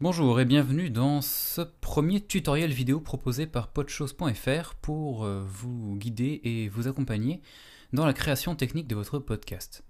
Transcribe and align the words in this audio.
Bonjour 0.00 0.38
et 0.38 0.44
bienvenue 0.44 0.90
dans 0.90 1.20
ce 1.20 1.60
premier 1.60 2.20
tutoriel 2.20 2.70
vidéo 2.70 3.00
proposé 3.00 3.48
par 3.48 3.66
podchose.fr 3.66 4.74
pour 4.80 5.24
euh, 5.24 5.42
vous 5.44 5.96
guider 5.96 6.40
et 6.44 6.68
vous 6.68 6.86
accompagner 6.86 7.42
dans 7.92 8.06
la 8.06 8.12
création 8.12 8.54
technique 8.54 8.86
de 8.86 8.94
votre 8.94 9.18
podcast. 9.18 9.82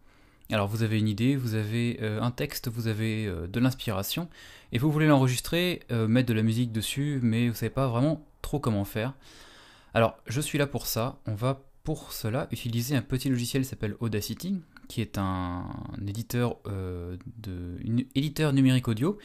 Alors 0.51 0.67
vous 0.67 0.83
avez 0.83 0.99
une 0.99 1.09
idée, 1.09 1.37
vous 1.37 1.53
avez 1.53 1.99
euh, 2.01 2.23
un 2.23 2.31
texte, 2.31 2.69
vous 2.69 2.87
avez 2.89 3.27
euh, 3.27 3.47
de 3.49 3.61
l'inspiration 3.61 4.31
et 4.73 4.79
vous 4.79 4.91
voulez 4.91 5.09
l'enregistrer, 5.09 5.83
mettre 5.91 6.31
de 6.31 6.35
la 6.35 6.43
musique 6.43 6.73
dessus, 6.73 7.21
mais 7.23 7.43
vous 7.43 7.53
ne 7.53 7.59
savez 7.59 7.69
pas 7.69 7.89
vraiment 7.89 8.27
trop 8.41 8.61
comment 8.61 8.87
faire. 8.87 9.13
Alors 9.93 10.17
je 10.27 10.41
suis 10.41 10.57
là 10.57 10.67
pour 10.67 10.87
ça, 10.87 11.19
on 11.27 11.35
va 11.35 11.69
pour 11.85 12.15
cela 12.15 12.49
utiliser 12.51 12.97
un 12.97 13.03
petit 13.03 13.29
logiciel 13.29 13.63
qui 13.63 13.69
s'appelle 13.69 13.97
Audacity, 14.01 14.59
qui 14.89 15.03
est 15.03 15.19
un, 15.19 15.67
éditeur, 16.07 16.63
numérique 18.55 18.89
audio 18.89 19.19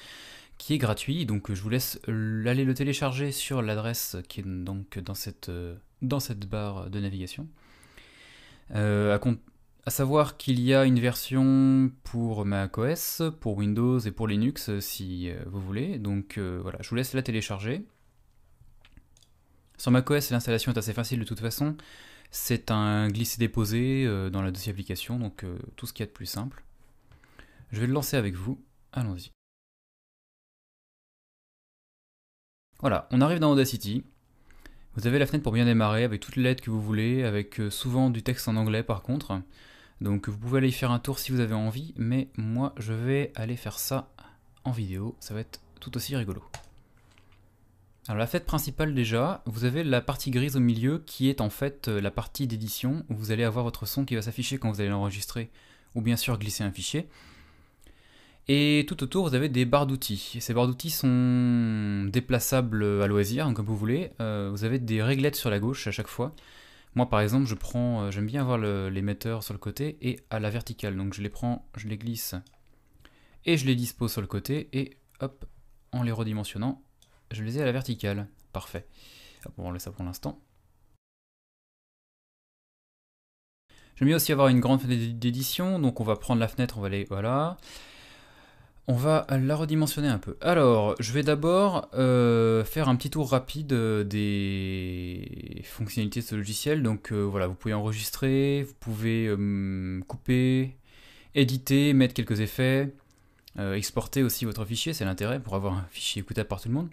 qui 0.58 0.74
est 0.74 0.78
gratuit. 0.78 1.26
Donc 1.26 1.52
je 1.54 1.62
vous 1.62 1.70
laisse 1.70 2.00
aller 2.08 2.66
le 2.66 2.74
télécharger 2.74 3.32
sur 3.32 3.62
l'adresse 3.62 4.18
qui 4.28 4.42
est 4.42 4.44
donc 4.44 5.00
dans 5.00 5.16
cette, 5.16 5.52
dans 6.02 6.20
cette 6.20 6.48
barre 6.48 6.90
de 6.90 7.00
navigation. 7.00 7.48
Euh, 8.72 9.18
à, 9.86 9.92
savoir 9.92 10.38
qu'il 10.38 10.60
y 10.62 10.74
a 10.74 10.86
une 10.86 11.00
version 11.00 11.92
pour 12.04 12.46
macOS, 12.46 13.22
pour 13.42 13.58
Windows 13.58 14.00
et 14.00 14.12
pour 14.12 14.28
Linux 14.28 14.80
si 14.80 15.30
euh, 15.30 15.38
vous 15.48 15.60
voulez. 15.60 16.00
Donc 16.00 16.38
euh, 16.38 16.60
voilà, 16.62 16.80
je 16.82 16.90
vous 16.90 16.96
laisse 16.96 17.14
la 17.14 17.22
télécharger. 17.22 17.86
Sur 19.78 19.92
macOS, 19.92 20.32
l'installation 20.32 20.72
est 20.72 20.78
assez 20.78 20.94
facile 20.94 21.20
de 21.20 21.26
toute 21.26 21.40
façon. 21.40 21.76
C'est 22.32 22.72
un 22.72 23.10
glisser-déposer 23.10 24.08
dans 24.32 24.42
la 24.42 24.50
dossier 24.50 24.72
application, 24.72 25.20
donc 25.20 25.46
tout 25.76 25.86
ce 25.86 25.94
qu'il 25.94 26.04
y 26.04 26.08
a 26.08 26.08
de 26.08 26.12
plus 26.12 26.26
simple. 26.26 26.64
Je 27.72 27.80
vais 27.80 27.86
le 27.86 27.94
lancer 27.94 28.18
avec 28.18 28.34
vous. 28.34 28.60
Allons-y. 28.92 29.30
Voilà, 32.84 33.08
on 33.12 33.22
arrive 33.22 33.40
dans 33.40 33.54
Audacity. 33.54 34.04
Vous 34.98 35.08
avez 35.08 35.18
la 35.18 35.26
fenêtre 35.26 35.44
pour 35.44 35.54
bien 35.54 35.64
démarrer 35.64 36.04
avec 36.04 36.20
toutes 36.20 36.36
les 36.36 36.44
lettres 36.44 36.62
que 36.62 36.70
vous 36.70 36.82
voulez, 36.82 37.24
avec 37.24 37.62
euh, 37.62 37.70
souvent 37.70 38.10
du 38.10 38.24
texte 38.24 38.50
en 38.50 38.58
anglais 38.58 38.84
par 38.84 39.04
contre. 39.04 39.40
Donc 40.02 40.28
vous 40.28 40.38
pouvez 40.38 40.58
aller 40.58 40.68
y 40.68 40.74
faire 40.74 40.92
un 40.92 41.00
tour 41.00 41.18
si 41.18 41.32
vous 41.32 41.40
avez 41.40 41.54
envie, 41.54 41.94
mais 41.96 42.28
moi 42.36 42.74
je 42.76 42.92
vais 42.92 43.32
aller 43.36 43.56
faire 43.56 43.80
ça 43.80 44.10
en 44.66 44.72
vidéo, 44.72 45.16
ça 45.22 45.34
va 45.34 45.40
être 45.40 45.62
tout 45.80 45.96
aussi 45.96 46.14
rigolo. 46.18 46.44
Alors 48.10 48.20
la 48.20 48.28
fenêtre 48.28 48.48
principale 48.48 48.94
déjà, 48.94 49.44
vous 49.46 49.64
avez 49.64 49.86
la 49.86 50.02
partie 50.02 50.30
grise 50.30 50.58
au 50.58 50.60
milieu 50.60 51.02
qui 51.06 51.30
est 51.30 51.40
en 51.40 51.50
fait 51.50 51.88
euh, 51.88 52.02
la 52.02 52.12
partie 52.12 52.48
d'édition 52.48 53.06
où 53.10 53.16
vous 53.16 53.32
allez 53.32 53.46
avoir 53.46 53.64
votre 53.64 53.86
son 53.86 54.04
qui 54.04 54.16
va 54.16 54.22
s'afficher 54.22 54.58
quand 54.58 54.70
vous 54.70 54.82
allez 54.82 54.90
l'enregistrer 54.90 55.52
ou 55.96 56.02
bien 56.02 56.18
sûr 56.18 56.38
glisser 56.38 56.66
un 56.66 56.72
fichier. 56.72 57.08
Et 58.50 58.86
tout 58.88 59.04
autour, 59.04 59.28
vous 59.28 59.36
avez 59.36 59.48
des 59.48 59.64
barres 59.66 59.88
d'outils. 59.88 60.38
Ces 60.42 60.54
barres 60.54 60.68
d'outils 60.68 60.90
sont 60.90 62.06
déplaçables 62.12 62.84
à 63.02 63.08
loisir, 63.08 63.48
hein, 63.48 63.54
comme 63.54 63.66
vous 63.66 63.78
voulez. 63.78 64.12
Euh, 64.20 64.50
vous 64.52 64.66
avez 64.66 64.80
des 64.80 65.02
réglettes 65.02 65.38
sur 65.38 65.50
la 65.50 65.60
gauche 65.60 65.88
à 65.88 65.92
chaque 65.92 66.08
fois. 66.08 66.36
Moi, 66.96 67.10
par 67.10 67.22
exemple, 67.22 67.48
je 67.48 67.56
prends, 67.56 68.04
euh, 68.04 68.12
j'aime 68.12 68.26
bien 68.26 68.42
avoir 68.42 68.58
l'émetteur 68.58 69.44
sur 69.44 69.54
le 69.54 69.60
côté 69.60 69.98
et 70.02 70.20
à 70.30 70.40
la 70.40 70.50
verticale. 70.50 70.98
Donc, 70.98 71.14
je 71.14 71.22
les 71.22 71.30
prends, 71.30 71.68
je 71.78 71.88
les 71.88 71.98
glisse 71.98 72.36
et 73.46 73.58
je 73.58 73.66
les 73.66 73.76
dispose 73.76 74.12
sur 74.12 74.22
le 74.22 74.28
côté. 74.28 74.68
Et 74.74 74.98
hop, 75.22 75.46
en 75.94 76.04
les 76.04 76.12
redimensionnant, 76.12 76.84
je 77.32 77.44
les 77.44 77.58
ai 77.58 77.62
à 77.62 77.66
la 77.66 77.72
verticale. 77.72 78.28
Parfait. 78.52 78.86
on 79.58 79.72
laisse 79.72 79.84
ça 79.84 79.92
pour 79.92 80.04
l'instant. 80.04 80.42
J'aime 83.96 84.08
bien 84.08 84.18
aussi 84.18 84.32
avoir 84.32 84.50
une 84.50 84.60
grande 84.60 84.82
fenêtre 84.82 85.18
d'édition. 85.18 85.80
Donc, 85.80 86.02
on 86.02 86.04
va 86.04 86.18
prendre 86.18 86.42
la 86.42 86.50
fenêtre, 86.50 86.78
on 86.78 86.82
va 86.82 86.88
aller, 86.88 87.06
voilà. 87.10 87.58
On 88.88 88.96
va 88.96 89.26
la 89.30 89.56
redimensionner 89.56 90.10
un 90.10 90.18
peu. 90.18 90.36
Alors, 90.42 90.96
je 91.00 91.14
vais 91.14 91.24
d'abord 91.24 91.88
euh, 91.94 92.66
faire 92.66 92.90
un 92.90 92.98
petit 92.98 93.10
tour 93.10 93.32
rapide 93.32 93.72
euh, 93.72 94.04
des 94.04 95.62
fonctionnalités 95.64 96.20
de 96.20 96.26
ce 96.26 96.36
logiciel. 96.36 96.84
Donc 96.84 97.14
euh, 97.14 97.22
voilà, 97.22 97.48
vous 97.48 97.54
pouvez 97.54 97.74
enregistrer, 97.74 98.64
vous 98.64 98.74
pouvez 98.82 99.34
couper, 100.08 100.76
éditer, 101.34 101.94
mettre 101.94 102.14
quelques 102.14 102.42
effets, 102.42 102.94
exporter 103.58 104.22
aussi 104.22 104.44
votre 104.46 104.66
fichier, 104.66 104.94
c'est 104.94 105.06
l'intérêt 105.06 105.40
pour 105.40 105.56
avoir 105.56 105.74
un 105.74 105.86
fichier 105.92 106.22
écoutable 106.22 106.50
par 106.50 106.60
tout 106.60 106.68
le 106.68 106.74
monde 106.74 106.90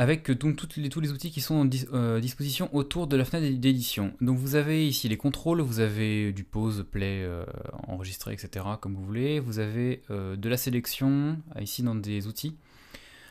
avec 0.00 0.30
donc 0.30 0.56
toutes 0.56 0.78
les, 0.78 0.88
tous 0.88 1.00
les 1.00 1.12
outils 1.12 1.30
qui 1.30 1.42
sont 1.42 1.62
à 1.62 1.94
euh, 1.94 2.20
disposition 2.20 2.74
autour 2.74 3.06
de 3.06 3.18
la 3.18 3.26
fenêtre 3.26 3.60
d'édition. 3.60 4.14
Donc 4.22 4.38
vous 4.38 4.54
avez 4.54 4.88
ici 4.88 5.10
les 5.10 5.18
contrôles, 5.18 5.60
vous 5.60 5.80
avez 5.80 6.32
du 6.32 6.42
pause, 6.42 6.86
play, 6.90 7.22
euh, 7.22 7.44
enregistrer, 7.86 8.32
etc. 8.32 8.64
comme 8.80 8.94
vous 8.94 9.04
voulez. 9.04 9.40
Vous 9.40 9.58
avez 9.58 10.02
euh, 10.08 10.36
de 10.36 10.48
la 10.48 10.56
sélection, 10.56 11.36
ici 11.60 11.82
dans 11.82 11.94
des 11.94 12.26
outils. 12.26 12.56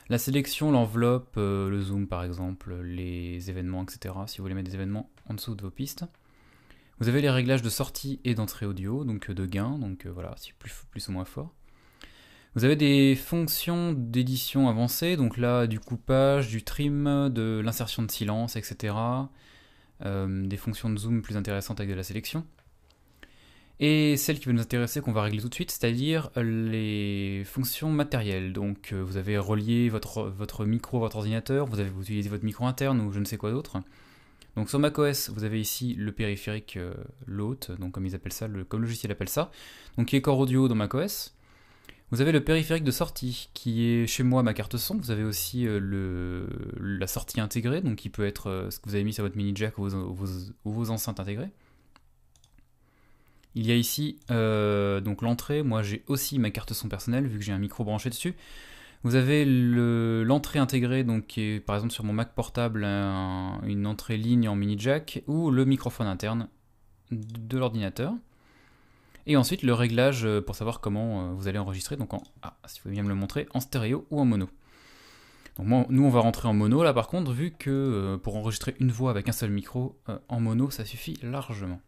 La 0.09 0.19
sélection, 0.19 0.71
l'enveloppe, 0.71 1.37
le 1.37 1.81
zoom 1.81 2.05
par 2.05 2.23
exemple, 2.23 2.75
les 2.83 3.49
événements, 3.49 3.81
etc. 3.81 4.13
Si 4.27 4.37
vous 4.37 4.43
voulez 4.43 4.53
mettre 4.53 4.69
des 4.69 4.75
événements 4.75 5.09
en 5.27 5.33
dessous 5.33 5.55
de 5.55 5.63
vos 5.63 5.71
pistes. 5.71 6.05
Vous 6.99 7.07
avez 7.07 7.21
les 7.21 7.31
réglages 7.31 7.63
de 7.63 7.69
sortie 7.69 8.19
et 8.25 8.35
d'entrée 8.35 8.67
audio, 8.67 9.03
donc 9.05 9.31
de 9.31 9.45
gain, 9.47 9.79
donc 9.79 10.05
voilà, 10.05 10.35
c'est 10.37 10.53
plus, 10.53 10.73
plus 10.91 11.07
ou 11.07 11.13
moins 11.13 11.25
fort. 11.25 11.51
Vous 12.55 12.65
avez 12.65 12.75
des 12.75 13.15
fonctions 13.15 13.93
d'édition 13.93 14.69
avancées, 14.69 15.15
donc 15.17 15.37
là 15.37 15.67
du 15.67 15.79
coupage, 15.79 16.49
du 16.49 16.63
trim, 16.63 17.29
de 17.29 17.61
l'insertion 17.63 18.01
de 18.03 18.09
silence, 18.09 18.55
etc. 18.55 18.95
Euh, 20.05 20.47
des 20.47 20.57
fonctions 20.57 20.89
de 20.89 20.97
zoom 20.97 21.21
plus 21.21 21.37
intéressantes 21.37 21.79
avec 21.79 21.91
de 21.91 21.95
la 21.95 22.03
sélection. 22.03 22.45
Et 23.81 24.17
celle 24.17 24.39
qui 24.39 24.47
va 24.47 24.53
nous 24.53 24.61
intéresser, 24.61 24.99
qu'on 24.99 25.13
va 25.13 25.21
régler 25.21 25.41
tout 25.41 25.47
de 25.47 25.53
suite, 25.53 25.71
c'est-à-dire 25.71 26.31
les 26.35 27.43
fonctions 27.45 27.91
matérielles. 27.91 28.51
Donc 28.51 28.91
euh, 28.91 29.01
vous 29.01 29.17
avez 29.17 29.37
relié 29.37 29.87
votre, 29.89 30.23
votre 30.23 30.65
micro 30.65 30.99
votre 30.99 31.17
ordinateur, 31.17 31.65
vous 31.65 31.79
avez 31.79 31.89
utilisé 32.01 32.29
votre 32.29 32.43
micro 32.43 32.65
interne 32.65 32.99
ou 32.99 33.11
je 33.11 33.19
ne 33.19 33.25
sais 33.25 33.37
quoi 33.37 33.51
d'autre. 33.51 33.77
Donc 34.55 34.69
sur 34.69 34.79
macOS, 34.79 35.29
vous 35.29 35.43
avez 35.43 35.61
ici 35.61 35.93
le 35.93 36.11
périphérique 36.11 36.77
euh, 36.77 36.93
donc 37.77 37.91
comme 37.91 38.05
ils 38.05 38.15
appellent 38.15 38.33
ça, 38.33 38.47
le, 38.47 38.65
comme 38.65 38.81
le 38.81 38.87
logiciel 38.87 39.11
appelle 39.11 39.29
ça, 39.29 39.51
donc 39.97 40.07
qui 40.07 40.15
est 40.15 40.21
Core 40.21 40.39
Audio 40.39 40.67
dans 40.67 40.75
macOS. 40.75 41.35
Vous 42.11 42.21
avez 42.21 42.31
le 42.31 42.43
périphérique 42.43 42.83
de 42.83 42.91
sortie 42.91 43.49
qui 43.53 43.85
est 43.85 44.07
chez 44.07 44.23
moi 44.23 44.41
ma 44.41 44.55
carte 44.55 44.77
son. 44.77 44.97
Vous 44.97 45.11
avez 45.11 45.23
aussi 45.23 45.67
euh, 45.67 46.47
la 46.79 47.05
sortie 47.05 47.39
intégrée, 47.39 47.81
donc 47.81 47.97
qui 47.97 48.09
peut 48.09 48.25
être 48.25 48.47
euh, 48.49 48.71
ce 48.71 48.79
que 48.79 48.89
vous 48.89 48.95
avez 48.95 49.03
mis 49.03 49.13
sur 49.13 49.23
votre 49.23 49.37
mini 49.37 49.51
jack 49.55 49.77
ou 49.77 49.87
vos, 50.65 50.89
enceintes 50.89 51.19
intégrées. 51.19 51.51
Il 53.53 53.67
y 53.67 53.71
a 53.71 53.75
ici 53.75 54.17
euh, 54.31 55.01
donc 55.01 55.21
l'entrée. 55.21 55.61
Moi 55.61 55.83
j'ai 55.83 56.03
aussi 56.07 56.39
ma 56.39 56.49
carte 56.49 56.73
son 56.73 56.89
personnelle 56.89 57.27
vu 57.27 57.37
que 57.37 57.45
j'ai 57.45 57.51
un 57.51 57.59
micro 57.59 57.83
branché 57.83 58.09
dessus. 58.09 58.35
Vous 59.03 59.15
avez 59.15 59.45
l'entrée 59.45 60.59
intégrée, 60.59 61.03
donc 61.03 61.27
qui 61.27 61.41
est 61.41 61.59
par 61.59 61.75
exemple 61.75 61.93
sur 61.93 62.03
mon 62.03 62.11
Mac 62.11 62.33
portable 62.33 62.83
une 62.83 63.85
entrée 63.85 64.17
ligne 64.17 64.49
en 64.49 64.55
mini 64.55 64.77
jack 64.77 65.23
ou 65.27 65.51
le 65.51 65.63
microphone 65.63 66.07
interne 66.07 66.49
de 67.11 67.57
l'ordinateur. 67.57 68.13
Et 69.29 69.37
ensuite 69.37 69.61
le 69.61 69.75
réglage 69.75 70.25
euh, 70.25 70.41
pour 70.41 70.55
savoir 70.55 70.81
comment 70.81 71.21
euh, 71.21 71.33
vous 71.33 71.47
allez 71.47 71.59
enregistrer, 71.59 71.95
donc 71.95 72.15
en, 72.15 72.23
ah, 72.41 72.57
si 72.65 72.79
vous 72.79 72.83
pouvez 72.83 72.95
bien 72.95 73.03
me 73.03 73.09
le 73.09 73.15
montrer, 73.15 73.47
en 73.53 73.59
stéréo 73.59 74.07
ou 74.09 74.19
en 74.19 74.25
mono. 74.25 74.49
Donc 75.55 75.87
nous 75.89 76.03
on 76.03 76.09
va 76.09 76.19
rentrer 76.19 76.47
en 76.47 76.53
mono 76.55 76.83
là 76.83 76.95
par 76.95 77.07
contre, 77.07 77.31
vu 77.31 77.51
que 77.51 77.69
euh, 77.69 78.17
pour 78.17 78.35
enregistrer 78.35 78.75
une 78.79 78.91
voix 78.91 79.11
avec 79.11 79.29
un 79.29 79.31
seul 79.31 79.51
micro, 79.51 80.01
en 80.29 80.39
mono 80.39 80.71
ça 80.71 80.83
suffit 80.83 81.19
largement. 81.21 81.79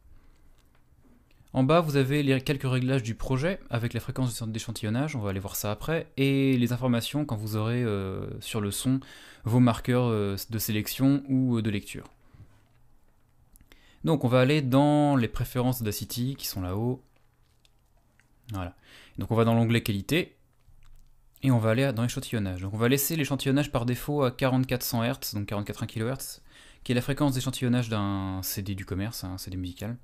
En 1.53 1.63
bas, 1.63 1.81
vous 1.81 1.95
avez 1.95 2.21
les 2.21 2.39
quelques 2.41 2.69
réglages 2.69 3.01
du 3.01 3.15
projet 3.15 3.59
avec 3.71 3.93
la 3.93 3.99
fréquence 3.99 4.43
d'échantillonnage, 4.47 5.15
on 5.15 5.19
va 5.19 5.31
aller 5.31 5.39
voir 5.39 5.55
ça 5.55 5.71
après, 5.71 6.11
et 6.17 6.55
les 6.57 6.73
informations 6.73 7.25
quand 7.25 7.35
vous 7.35 7.55
aurez 7.57 7.83
sur 8.39 8.61
le 8.61 8.69
son 8.71 8.99
vos 9.45 9.59
marqueurs 9.59 10.09
de 10.11 10.57
sélection 10.59 11.23
ou 11.27 11.61
de 11.61 11.69
lecture. 11.69 12.05
Donc 14.05 14.23
on 14.23 14.29
va 14.29 14.39
aller 14.39 14.61
dans 14.61 15.17
les 15.17 15.27
préférences 15.27 15.79
d'Audacity 15.79 16.35
qui 16.37 16.47
sont 16.47 16.61
là-haut, 16.61 17.03
voilà. 18.51 18.75
Donc 19.17 19.31
on 19.31 19.35
va 19.35 19.43
dans 19.43 19.53
l'onglet 19.53 19.81
qualité 19.81 20.37
et 21.43 21.51
on 21.51 21.57
va 21.57 21.71
aller 21.71 21.91
dans 21.93 22.03
l'échantillonnage. 22.03 22.61
Donc 22.61 22.73
on 22.73 22.77
va 22.77 22.87
laisser 22.87 23.15
l'échantillonnage 23.15 23.71
par 23.71 23.85
défaut 23.85 24.23
à 24.23 24.31
4400 24.31 25.03
Hz, 25.03 25.33
donc 25.33 25.47
44 25.47 25.85
kHz, 25.85 26.41
qui 26.83 26.91
est 26.91 26.95
la 26.95 27.01
fréquence 27.01 27.33
d'échantillonnage 27.33 27.89
d'un 27.89 28.41
CD 28.43 28.75
du 28.75 28.85
commerce, 28.85 29.23
un 29.23 29.37
CD 29.37 29.57
musical. 29.57 29.97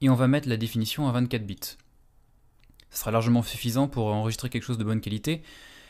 Et 0.00 0.10
on 0.10 0.14
va 0.14 0.28
mettre 0.28 0.48
la 0.48 0.56
définition 0.56 1.08
à 1.08 1.12
24 1.12 1.46
bits. 1.46 1.76
Ce 2.90 2.98
sera 3.00 3.10
largement 3.10 3.42
suffisant 3.42 3.88
pour 3.88 4.06
enregistrer 4.06 4.48
quelque 4.48 4.62
chose 4.62 4.78
de 4.78 4.84
bonne 4.84 5.00
qualité 5.00 5.42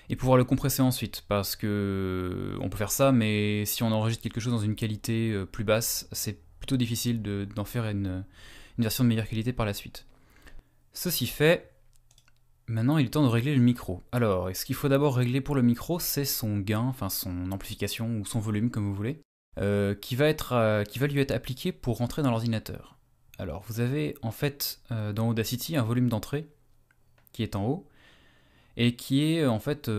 et 0.09 0.17
pouvoir 0.17 0.39
le 0.39 0.45
compresser 0.45 0.83
ensuite, 0.83 1.25
parce 1.27 1.57
que 1.57 2.57
on 2.61 2.69
peut 2.69 2.77
faire 2.77 2.93
ça, 2.93 3.11
mais 3.11 3.65
si 3.65 3.83
on 3.83 3.91
enregistre 3.91 4.23
quelque 4.23 4.41
chose 4.41 4.53
dans 4.53 4.61
une 4.61 4.77
qualité 4.77 5.33
euh, 5.33 5.47
plus 5.47 5.65
basse, 5.65 6.09
c'est 6.13 6.39
plutôt 6.61 6.77
difficile 6.77 7.23
d'en 7.23 7.65
faire 7.65 7.87
une 7.87 8.25
version 8.79 9.05
de 9.05 9.09
meilleure 9.09 9.29
qualité 9.29 9.53
par 9.53 9.67
la 9.67 9.75
suite. 9.75 10.07
Ceci 10.97 11.27
fait, 11.27 11.75
maintenant 12.69 12.97
il 12.97 13.05
est 13.05 13.11
temps 13.11 13.23
de 13.23 13.29
régler 13.29 13.55
le 13.55 13.61
micro. 13.61 14.03
Alors, 14.13 14.49
ce 14.57 14.65
qu'il 14.65 14.75
faut 14.75 14.89
d'abord 14.89 15.17
régler 15.17 15.43
pour 15.43 15.55
le 15.55 15.61
micro, 15.61 15.99
c'est 15.99 16.25
son 16.25 16.57
gain, 16.57 16.81
enfin 16.81 17.11
son 17.11 17.53
amplification 17.53 18.17
ou 18.19 18.25
son 18.25 18.41
volume 18.41 18.71
comme 18.71 18.87
vous 18.87 18.95
voulez, 18.95 19.21
euh, 19.59 19.95
qui, 19.95 20.17
va 20.17 20.27
être, 20.27 20.55
euh, 20.55 20.85
qui 20.85 20.99
va 20.99 21.07
lui 21.07 21.21
être 21.21 21.33
appliqué 21.33 21.71
pour 21.71 21.99
rentrer 21.99 22.23
dans 22.23 22.31
l'ordinateur. 22.31 22.97
Alors, 23.39 23.63
vous 23.69 23.81
avez 23.81 24.17
en 24.23 24.31
fait 24.31 24.81
euh, 24.91 25.13
dans 25.13 25.29
Audacity 25.29 25.77
un 25.77 25.83
volume 25.83 26.09
d'entrée 26.09 26.49
qui 27.33 27.43
est 27.43 27.57
en 27.57 27.67
haut, 27.67 27.87
et 28.79 28.97
qui 28.97 29.23
est 29.23 29.45
en 29.45 29.59
fait 29.59 29.91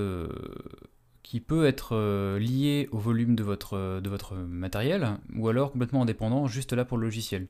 qui 1.22 1.40
peut 1.42 1.68
être 1.68 2.38
lié 2.40 2.90
au 2.92 2.98
volume 2.98 3.36
de 3.36 3.44
votre 3.44 4.36
matériel 4.36 5.20
ou 5.36 5.48
alors 5.48 5.72
complètement 5.72 6.02
indépendant 6.02 6.48
juste 6.48 6.74
là 6.74 6.86
pour 6.86 6.98
le 6.98 7.04
logiciel. 7.04 7.48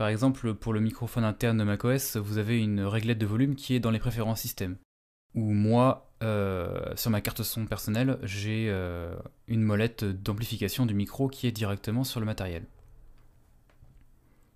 Par 0.00 0.08
exemple, 0.08 0.54
pour 0.54 0.72
le 0.72 0.80
microphone 0.80 1.24
interne 1.24 1.58
de 1.58 1.62
macOS, 1.62 2.16
vous 2.16 2.38
avez 2.38 2.58
une 2.58 2.80
réglette 2.80 3.18
de 3.18 3.26
volume 3.26 3.54
qui 3.54 3.74
est 3.74 3.80
dans 3.80 3.90
les 3.90 3.98
préférences 3.98 4.40
système. 4.40 4.78
Ou 5.34 5.52
moi, 5.52 6.10
euh, 6.22 6.96
sur 6.96 7.10
ma 7.10 7.20
carte 7.20 7.42
son 7.42 7.66
personnelle, 7.66 8.18
j'ai 8.22 8.68
euh, 8.70 9.14
une 9.46 9.60
molette 9.60 10.06
d'amplification 10.06 10.86
du 10.86 10.94
micro 10.94 11.28
qui 11.28 11.46
est 11.46 11.52
directement 11.52 12.02
sur 12.02 12.18
le 12.18 12.24
matériel. 12.24 12.64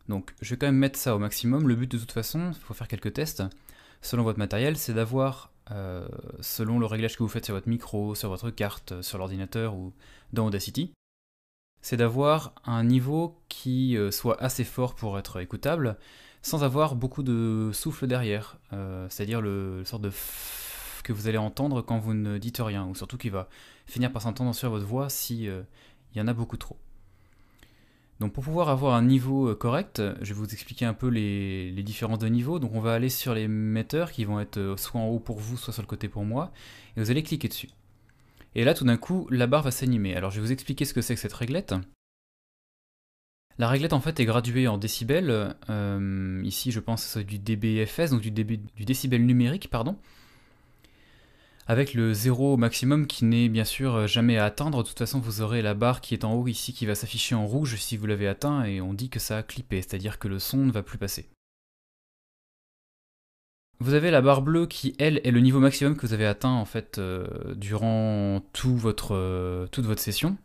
Donc 0.09 0.35
je 0.41 0.49
vais 0.49 0.57
quand 0.57 0.65
même 0.65 0.79
mettre 0.79 0.99
ça 0.99 1.15
au 1.15 1.19
maximum. 1.19 1.69
Le 1.69 1.75
but 1.75 1.93
de 1.93 1.99
toute 1.99 2.13
façon, 2.13 2.53
il 2.53 2.59
faut 2.59 2.73
faire 2.73 2.89
quelques 2.89 3.13
tests, 3.13 3.43
selon 4.01 4.23
votre 4.23 4.39
matériel, 4.39 4.79
c'est 4.79 4.95
d'avoir, 4.95 5.53
euh, 5.73 6.09
selon 6.41 6.79
le 6.79 6.87
réglage 6.87 7.19
que 7.19 7.23
vous 7.23 7.29
faites 7.29 7.45
sur 7.45 7.55
votre 7.55 7.69
micro, 7.69 8.15
sur 8.15 8.31
votre 8.31 8.49
carte, 8.49 9.03
sur 9.03 9.19
l'ordinateur 9.19 9.75
ou 9.75 9.93
dans 10.33 10.47
Audacity, 10.47 10.95
c'est 11.85 11.99
d'avoir 11.99 12.55
un 12.65 12.83
niveau 12.83 13.37
qui 13.51 13.99
euh, 13.99 14.11
soit 14.11 14.43
assez 14.43 14.65
fort 14.65 14.95
pour 14.95 15.19
être 15.19 15.39
écoutable, 15.39 15.99
sans 16.41 16.65
avoir 16.65 16.95
beaucoup 16.95 17.23
de 17.23 17.73
souffle 17.75 18.07
derrière, 18.07 18.57
euh, 18.73 19.07
c'est-à-dire 19.11 19.43
le, 19.43 19.83
sort 19.85 19.99
de 19.99 20.11
que 21.03 21.13
vous 21.13 21.29
allez 21.29 21.37
entendre 21.37 21.83
quand 21.83 21.99
vous 21.99 22.15
ne 22.15 22.39
dites 22.39 22.57
rien, 22.57 22.87
ou 22.87 22.95
surtout 22.95 23.19
qui 23.19 23.29
va 23.29 23.51
finir 23.85 24.11
par 24.11 24.23
s'entendre 24.23 24.55
sur 24.55 24.71
votre 24.71 24.87
voix 24.87 25.11
si 25.11 25.47
euh, 25.47 25.61
il 26.15 26.19
y 26.19 26.23
en 26.23 26.27
a 26.27 26.33
beaucoup 26.33 26.57
trop. 26.57 26.79
Donc 28.19 28.33
pour 28.33 28.45
pouvoir 28.45 28.71
avoir 28.71 28.95
un 28.95 29.03
niveau 29.03 29.55
correct, 29.55 30.01
je 30.23 30.33
vais 30.33 30.41
vous 30.41 30.55
expliquer 30.55 30.87
un 30.87 30.95
peu 30.95 31.09
les, 31.09 31.71
les, 31.71 31.83
différences 31.83 32.21
de 32.21 32.29
niveau. 32.29 32.59
Donc 32.61 32.73
on 32.73 32.81
va 32.81 32.95
aller 32.95 33.11
sur 33.11 33.35
les 33.35 33.47
metteurs 33.47 34.11
qui 34.11 34.25
vont 34.25 34.41
être 34.41 34.77
soit 34.79 35.03
en 35.03 35.09
haut 35.09 35.19
pour 35.19 35.39
vous, 35.39 35.59
soit 35.59 35.75
sur 35.75 35.83
le 35.83 35.89
côté 35.89 36.09
pour 36.09 36.25
moi, 36.25 36.51
et 36.97 37.01
vous 37.03 37.11
allez 37.11 37.23
cliquer 37.23 37.49
dessus. 37.49 37.69
Et 38.55 38.65
là, 38.65 38.75
tout 38.75 38.85
d'un 38.85 38.97
coup, 38.97 39.27
la 39.31 39.47
barre 39.47 39.63
va 39.63 39.71
s'animer. 39.71 40.15
Alors, 40.15 40.31
je 40.31 40.37
vais 40.41 40.47
vous 40.47 40.53
expliquer 40.53 40.85
ce 40.85 40.95
que 40.95 41.01
c'est 41.01 41.15
que 41.15 41.21
cette 41.21 41.33
réglette. 41.33 41.75
La 43.59 43.69
réglette, 43.69 43.93
en 43.93 44.01
fait, 44.01 44.19
est 44.21 44.25
graduée 44.25 44.69
en 44.69 44.79
décibels. 44.79 45.57
Euh, 45.71 46.41
ici, 46.45 46.71
je 46.71 46.81
pense 46.81 47.17
du 47.17 47.39
dBFS, 47.39 48.11
donc 48.11 48.21
du, 48.21 48.31
du 48.31 48.85
décibel 48.85 49.25
numérique, 49.25 49.71
pardon. 49.71 49.97
Avec 51.67 51.95
le 51.95 52.13
zéro 52.13 52.57
maximum 52.57 53.07
qui 53.07 53.25
n'est 53.25 53.49
bien 53.49 53.65
sûr 53.65 54.07
jamais 54.07 54.37
à 54.37 54.45
atteindre. 54.45 54.83
De 54.83 54.89
toute 54.89 54.99
façon, 54.99 55.19
vous 55.19 55.41
aurez 55.41 55.63
la 55.63 55.75
barre 55.75 56.01
qui 56.01 56.15
est 56.15 56.25
en 56.25 56.35
haut 56.35 56.47
ici 56.47 56.75
qui 56.75 56.85
va 56.85 56.95
s'afficher 56.95 57.35
en 57.35 57.47
rouge 57.47 57.77
si 57.77 57.97
vous 57.97 58.07
l'avez 58.07 58.29
atteint 58.29 58.65
et 58.65 58.81
on 58.83 58.93
dit 58.93 59.09
que 59.09 59.19
ça 59.19 59.39
a 59.39 59.43
clippé, 59.43 59.81
c'est-à-dire 59.81 60.19
que 60.19 60.29
le 60.29 60.39
son 60.39 60.59
ne 60.59 60.73
va 60.73 60.83
plus 60.83 60.99
passer. 60.99 61.27
Vous 63.81 63.95
avez 63.95 64.11
la 64.11 64.23
barre 64.23 64.43
bleue 64.43 64.67
qui, 64.67 64.95
elle, 64.99 65.21
est 65.25 65.31
le 65.31 65.41
niveau 65.41 65.59
maximum 65.59 65.97
que 65.97 66.07
vous 66.07 66.13
avez 66.13 66.27
atteint 66.27 66.53
en 66.53 66.65
fait 66.65 66.99
euh, 66.99 67.27
durant 67.57 68.41
euh, 69.11 69.67
toute 69.71 69.85
votre 69.85 70.01
session. 70.01 70.37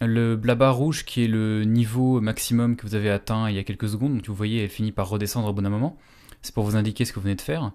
Le, 0.00 0.40
la 0.42 0.54
barre 0.54 0.76
rouge 0.76 1.04
qui 1.04 1.24
est 1.24 1.28
le 1.28 1.64
niveau 1.64 2.20
maximum 2.20 2.76
que 2.76 2.86
vous 2.86 2.94
avez 2.94 3.10
atteint 3.10 3.48
il 3.48 3.56
y 3.56 3.58
a 3.58 3.64
quelques 3.64 3.88
secondes, 3.88 4.14
donc 4.14 4.26
vous 4.26 4.34
voyez, 4.34 4.62
elle 4.62 4.70
finit 4.70 4.92
par 4.92 5.08
redescendre 5.08 5.48
au 5.48 5.52
bon 5.52 5.68
moment. 5.68 5.96
C'est 6.42 6.54
pour 6.54 6.64
vous 6.64 6.76
indiquer 6.76 7.04
ce 7.04 7.12
que 7.12 7.16
vous 7.16 7.24
venez 7.24 7.34
de 7.34 7.40
faire. 7.40 7.72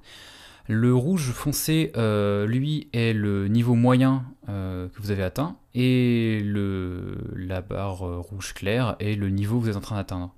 Le 0.67 0.93
rouge 0.93 1.31
foncé, 1.31 1.91
euh, 1.97 2.45
lui, 2.45 2.89
est 2.93 3.13
le 3.13 3.47
niveau 3.47 3.73
moyen 3.73 4.25
que 4.47 5.01
vous 5.01 5.11
avez 5.11 5.23
atteint, 5.23 5.57
et 5.73 6.41
le, 6.43 7.17
la 7.35 7.61
barre 7.61 7.99
rouge 7.99 8.53
claire 8.53 8.95
est 8.99 9.15
le 9.15 9.29
niveau 9.29 9.59
que 9.59 9.63
vous 9.63 9.69
êtes 9.69 9.77
en 9.77 9.81
train 9.81 9.95
d'atteindre. 9.95 10.35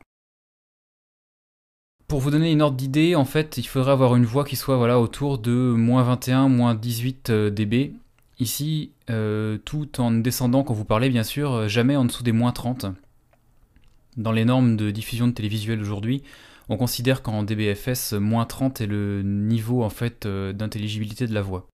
Pour 2.14 2.22
vous 2.22 2.30
donner 2.30 2.52
une 2.52 2.62
ordre 2.62 2.78
d'idée, 2.78 3.16
en 3.16 3.26
fait, 3.26 3.58
il 3.58 3.64
faudrait 3.64 3.92
avoir 3.92 4.16
une 4.16 4.24
voix 4.24 4.46
qui 4.46 4.56
soit 4.56 4.78
voilà, 4.78 5.00
autour 5.00 5.40
de 5.40 5.52
moins 5.52 6.04
21, 6.04 6.48
moins 6.48 6.76
18 6.76 7.32
euh, 7.32 7.50
dB. 7.50 7.94
Ici, 8.40 8.92
euh, 9.10 9.58
tout 9.66 10.00
en 10.00 10.12
descendant 10.12 10.62
quand 10.62 10.76
vous 10.76 10.86
parlez, 10.86 11.10
bien 11.10 11.24
sûr, 11.24 11.52
euh, 11.54 11.68
jamais 11.68 11.96
en 11.96 12.06
dessous 12.06 12.22
des 12.22 12.32
moins 12.32 12.52
30. 12.52 12.86
Dans 14.16 14.32
les 14.32 14.46
normes 14.46 14.78
de 14.78 14.92
diffusion 14.92 15.26
de 15.26 15.32
télévisuel 15.32 15.82
aujourd'hui, 15.82 16.22
on 16.70 16.78
considère 16.78 17.24
qu'en 17.24 17.42
dBFS, 17.42 18.14
moins 18.14 18.46
30 18.46 18.82
est 18.82 18.86
le 18.86 19.24
niveau 19.24 19.82
en 19.82 19.90
fait 19.90 20.28
d'intelligibilité 20.28 21.26
de 21.26 21.34
la 21.34 21.42
voix. 21.42 21.66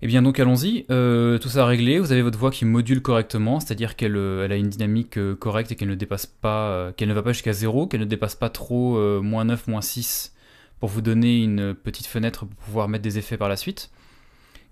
Eh 0.00 0.06
bien 0.06 0.22
donc 0.22 0.38
allons-y, 0.38 0.86
euh, 0.90 1.38
tout 1.38 1.48
ça 1.48 1.66
réglé, 1.66 1.98
vous 1.98 2.12
avez 2.12 2.22
votre 2.22 2.38
voix 2.38 2.52
qui 2.52 2.64
module 2.64 3.02
correctement, 3.02 3.58
c'est-à-dire 3.58 3.96
qu'elle 3.96 4.16
euh, 4.16 4.48
a 4.48 4.54
une 4.54 4.68
dynamique 4.68 5.18
euh, 5.18 5.34
correcte 5.34 5.72
et 5.72 5.76
qu'elle 5.76 5.88
ne 5.88 5.96
dépasse 5.96 6.24
pas, 6.26 6.92
qu'elle 6.96 7.08
ne 7.08 7.14
va 7.14 7.22
pas 7.22 7.32
jusqu'à 7.32 7.52
0, 7.52 7.88
qu'elle 7.88 8.00
ne 8.00 8.04
dépasse 8.04 8.36
pas 8.36 8.48
trop 8.48 8.96
moins 9.22 9.44
9, 9.44 9.66
moins 9.66 9.80
6 9.80 10.34
pour 10.78 10.88
vous 10.88 11.00
donner 11.00 11.42
une 11.42 11.74
petite 11.74 12.06
fenêtre 12.06 12.46
pour 12.46 12.56
pouvoir 12.64 12.88
mettre 12.88 13.02
des 13.02 13.18
effets 13.18 13.36
par 13.36 13.48
la 13.48 13.56
suite. 13.56 13.90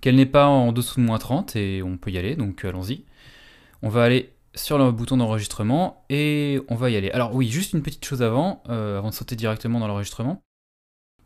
Qu'elle 0.00 0.14
n'est 0.14 0.26
pas 0.26 0.46
en 0.46 0.70
dessous 0.70 1.00
de 1.00 1.06
moins 1.06 1.18
30 1.18 1.56
et 1.56 1.82
on 1.82 1.96
peut 1.96 2.12
y 2.12 2.18
aller, 2.18 2.36
donc 2.36 2.64
allons-y. 2.64 3.02
On 3.82 3.88
va 3.88 4.04
aller 4.04 4.32
sur 4.54 4.78
le 4.78 4.92
bouton 4.92 5.16
d'enregistrement 5.16 6.04
et 6.08 6.60
on 6.68 6.76
va 6.76 6.90
y 6.90 6.96
aller. 6.96 7.10
Alors 7.10 7.34
oui, 7.34 7.48
juste 7.48 7.72
une 7.72 7.82
petite 7.82 8.04
chose 8.04 8.22
avant, 8.22 8.62
avant 8.68 9.08
de 9.08 9.14
sauter 9.14 9.34
directement 9.34 9.80
dans 9.80 9.88
l'enregistrement. 9.88 10.40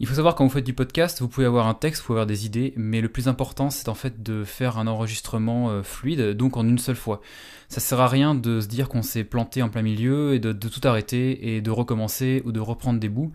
Il 0.02 0.06
faut 0.06 0.14
savoir 0.14 0.34
quand 0.34 0.44
vous 0.44 0.50
faites 0.50 0.64
du 0.64 0.72
podcast, 0.72 1.20
vous 1.20 1.28
pouvez 1.28 1.44
avoir 1.44 1.66
un 1.66 1.74
texte, 1.74 2.00
vous 2.00 2.06
pouvez 2.06 2.16
avoir 2.16 2.26
des 2.26 2.46
idées, 2.46 2.72
mais 2.74 3.02
le 3.02 3.10
plus 3.10 3.28
important 3.28 3.68
c'est 3.68 3.90
en 3.90 3.94
fait 3.94 4.22
de 4.22 4.44
faire 4.44 4.78
un 4.78 4.86
enregistrement 4.86 5.68
euh, 5.68 5.82
fluide, 5.82 6.30
donc 6.30 6.56
en 6.56 6.66
une 6.66 6.78
seule 6.78 6.96
fois. 6.96 7.20
Ça 7.68 7.80
sert 7.80 8.00
à 8.00 8.08
rien 8.08 8.34
de 8.34 8.62
se 8.62 8.66
dire 8.66 8.88
qu'on 8.88 9.02
s'est 9.02 9.24
planté 9.24 9.62
en 9.62 9.68
plein 9.68 9.82
milieu 9.82 10.32
et 10.32 10.38
de, 10.38 10.52
tout 10.52 10.88
arrêter 10.88 11.54
et 11.54 11.60
de 11.60 11.70
recommencer 11.70 12.40
ou 12.46 12.52
de 12.52 12.60
reprendre 12.60 12.98
des 12.98 13.10
bouts. 13.10 13.30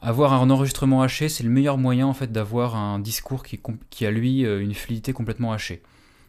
Avoir 0.00 0.32
un 0.32 0.48
enregistrement 0.48 1.02
haché, 1.02 1.28
c'est 1.28 1.44
le 1.44 1.50
meilleur 1.50 1.76
moyen 1.76 2.06
en 2.06 2.14
fait 2.14 2.32
d'avoir 2.32 2.74
un 2.74 2.98
discours 2.98 3.42
qui, 3.42 4.06
a 4.06 4.10
lui 4.10 4.46
euh, 4.46 4.62
une 4.62 4.72
fluidité 4.72 5.12
complètement 5.12 5.52
hachée. 5.52 5.82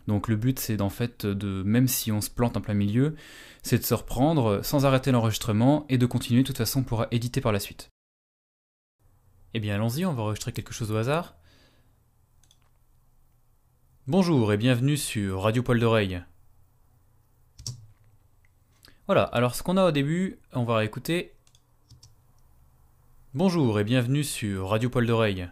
Donc 0.10 0.28
le 0.28 0.36
but 0.36 0.60
c'est 0.60 0.76
d'en 0.76 0.90
fait 0.90 1.26
de, 1.26 1.64
même 1.64 1.88
si 1.88 2.12
on 2.12 2.20
se 2.20 2.30
plante 2.30 2.58
en 2.58 2.62
plein 2.62 2.74
milieu, 2.74 3.16
c'est 3.62 3.78
de 3.78 3.86
se 3.86 3.94
reprendre 3.94 4.60
sans 4.62 4.86
arrêter 4.86 5.14
l'enregistrement 5.14 5.86
et 5.88 5.98
de 5.98 6.06
continuer 6.06 6.42
de 6.42 6.48
toute 6.48 6.58
façon 6.58 6.82
on 6.82 6.84
pourra 6.84 7.08
éditer 7.12 7.40
par 7.40 7.54
la 7.54 7.62
suite. 7.62 7.93
Eh 9.56 9.60
bien 9.60 9.76
allons-y, 9.76 10.04
on 10.04 10.14
va 10.14 10.24
enregistrer 10.24 10.52
quelque 10.52 10.74
chose 10.74 10.92
au 10.92 10.96
hasard. 10.96 11.36
Bonjour 14.08 14.52
et 14.52 14.58
bienvenue 14.58 14.98
sur 14.98 15.44
Radio 15.44 15.62
Poil 15.62 15.80
d'Oreille. 15.80 16.24
Voilà, 19.06 19.26
alors 19.26 19.54
ce 19.54 19.62
qu'on 19.62 19.78
a 19.78 19.86
au 19.86 19.92
début, 19.92 20.40
on 20.54 20.64
va 20.64 20.78
réécouter. 20.78 21.36
Bonjour 23.36 23.80
et 23.80 23.84
bienvenue 23.84 24.24
sur 24.24 24.70
Radio 24.70 24.90
Poil 24.90 25.06
d'Oreille. 25.06 25.48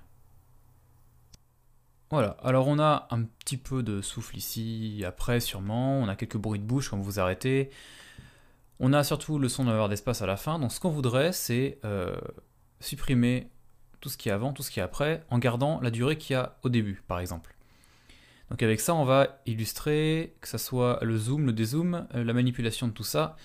Voilà, 2.10 2.38
alors 2.42 2.68
on 2.68 2.80
a 2.80 3.08
un 3.12 3.22
petit 3.22 3.58
peu 3.58 3.84
de 3.84 4.02
souffle 4.02 4.36
ici, 4.36 5.04
après 5.06 5.40
sûrement, 5.40 6.00
on 6.00 6.08
a 6.08 6.16
quelques 6.16 6.38
bruits 6.38 6.60
de 6.60 6.66
bouche 6.66 6.90
quand 6.90 6.98
vous 6.98 7.20
arrêtez. 7.20 7.70
On 8.80 8.94
a 8.94 9.04
surtout 9.04 9.38
le 9.38 9.48
son 9.48 9.66
d'avoir 9.66 9.90
d'espace 9.90 10.24
à 10.24 10.26
la 10.26 10.38
fin, 10.38 10.58
donc 10.58 10.72
ce 10.72 10.80
qu'on 10.80 10.90
voudrait 10.90 11.34
c'est 11.34 11.78
euh, 11.86 12.20
supprimer 12.80 13.52
tout 14.02 14.10
ce 14.10 14.18
qui 14.18 14.30
est 14.30 14.32
avant, 14.32 14.52
tout 14.52 14.64
ce 14.64 14.72
qui 14.72 14.80
est 14.80 14.84
après, 14.84 15.24
en 15.30 15.38
gardant 15.38 15.80
la 15.80 15.92
durée 15.92 16.18
qu'il 16.18 16.34
y 16.34 16.38
a 16.38 16.58
au 16.64 16.70
début, 16.70 17.02
par 17.08 17.20
exemple. 17.20 17.56
Donc 18.52 18.62
avec 18.64 18.82
ça, 18.82 18.94
on 18.94 19.06
va 19.06 19.42
illustrer 19.46 20.36
que 20.42 20.48
ce 20.48 20.58
soit 20.58 21.00
le 21.02 21.18
zoom, 21.18 21.46
le 21.46 21.54
dézoom, 21.54 22.06
euh, 22.14 22.26
la 22.26 22.34
manipulation 22.34 22.88
de 22.88 22.92
tout 22.92 23.06
ça, 23.06 23.38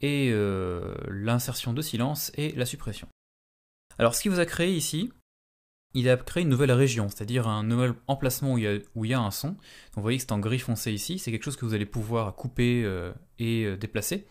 et 0.00 0.30
euh, 0.32 0.94
l'insertion 1.08 1.74
de 1.74 1.82
silence 1.82 2.32
et 2.36 2.52
la 2.52 2.64
suppression. 2.64 3.06
Alors 3.98 4.14
ce 4.14 4.22
qu'il 4.22 4.30
vous 4.30 4.40
a 4.40 4.46
créé 4.46 4.72
ici, 4.72 5.12
il 5.92 6.08
a 6.08 6.16
créé 6.16 6.44
une 6.44 6.48
nouvelle 6.48 6.72
région, 6.72 7.08
c'est-à-dire 7.08 7.46
un 7.46 7.62
nouvel 7.62 7.92
emplacement 8.06 8.54
où 8.54 8.58
il, 8.58 9.10
y 9.10 9.14
a, 9.14 9.20
un 9.20 9.30
son. 9.30 9.48
Donc 9.48 9.58
vous 9.96 10.02
voyez 10.02 10.16
que 10.16 10.22
c'est 10.22 10.32
en 10.32 10.38
gris 10.38 10.58
foncé 10.58 10.92
ici, 10.92 11.18
c'est 11.18 11.30
quelque 11.30 11.44
chose 11.44 11.56
que 11.56 11.66
vous 11.66 11.74
allez 11.74 11.86
pouvoir 11.86 12.34
couper 12.34 12.82
euh, 12.84 13.12
et 13.38 13.76
déplacer. 13.76 14.26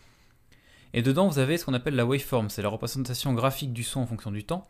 Et 0.93 1.03
dedans, 1.03 1.27
vous 1.27 1.39
avez 1.39 1.57
ce 1.57 1.65
qu'on 1.65 1.73
appelle 1.73 1.95
la 1.95 2.05
waveform, 2.05 2.49
c'est 2.49 2.63
la 2.63 2.69
représentation 2.69 3.33
graphique 3.33 3.71
du 3.71 3.83
son 3.83 4.01
en 4.01 4.07
fonction 4.07 4.31
du 4.31 4.43
temps. 4.43 4.67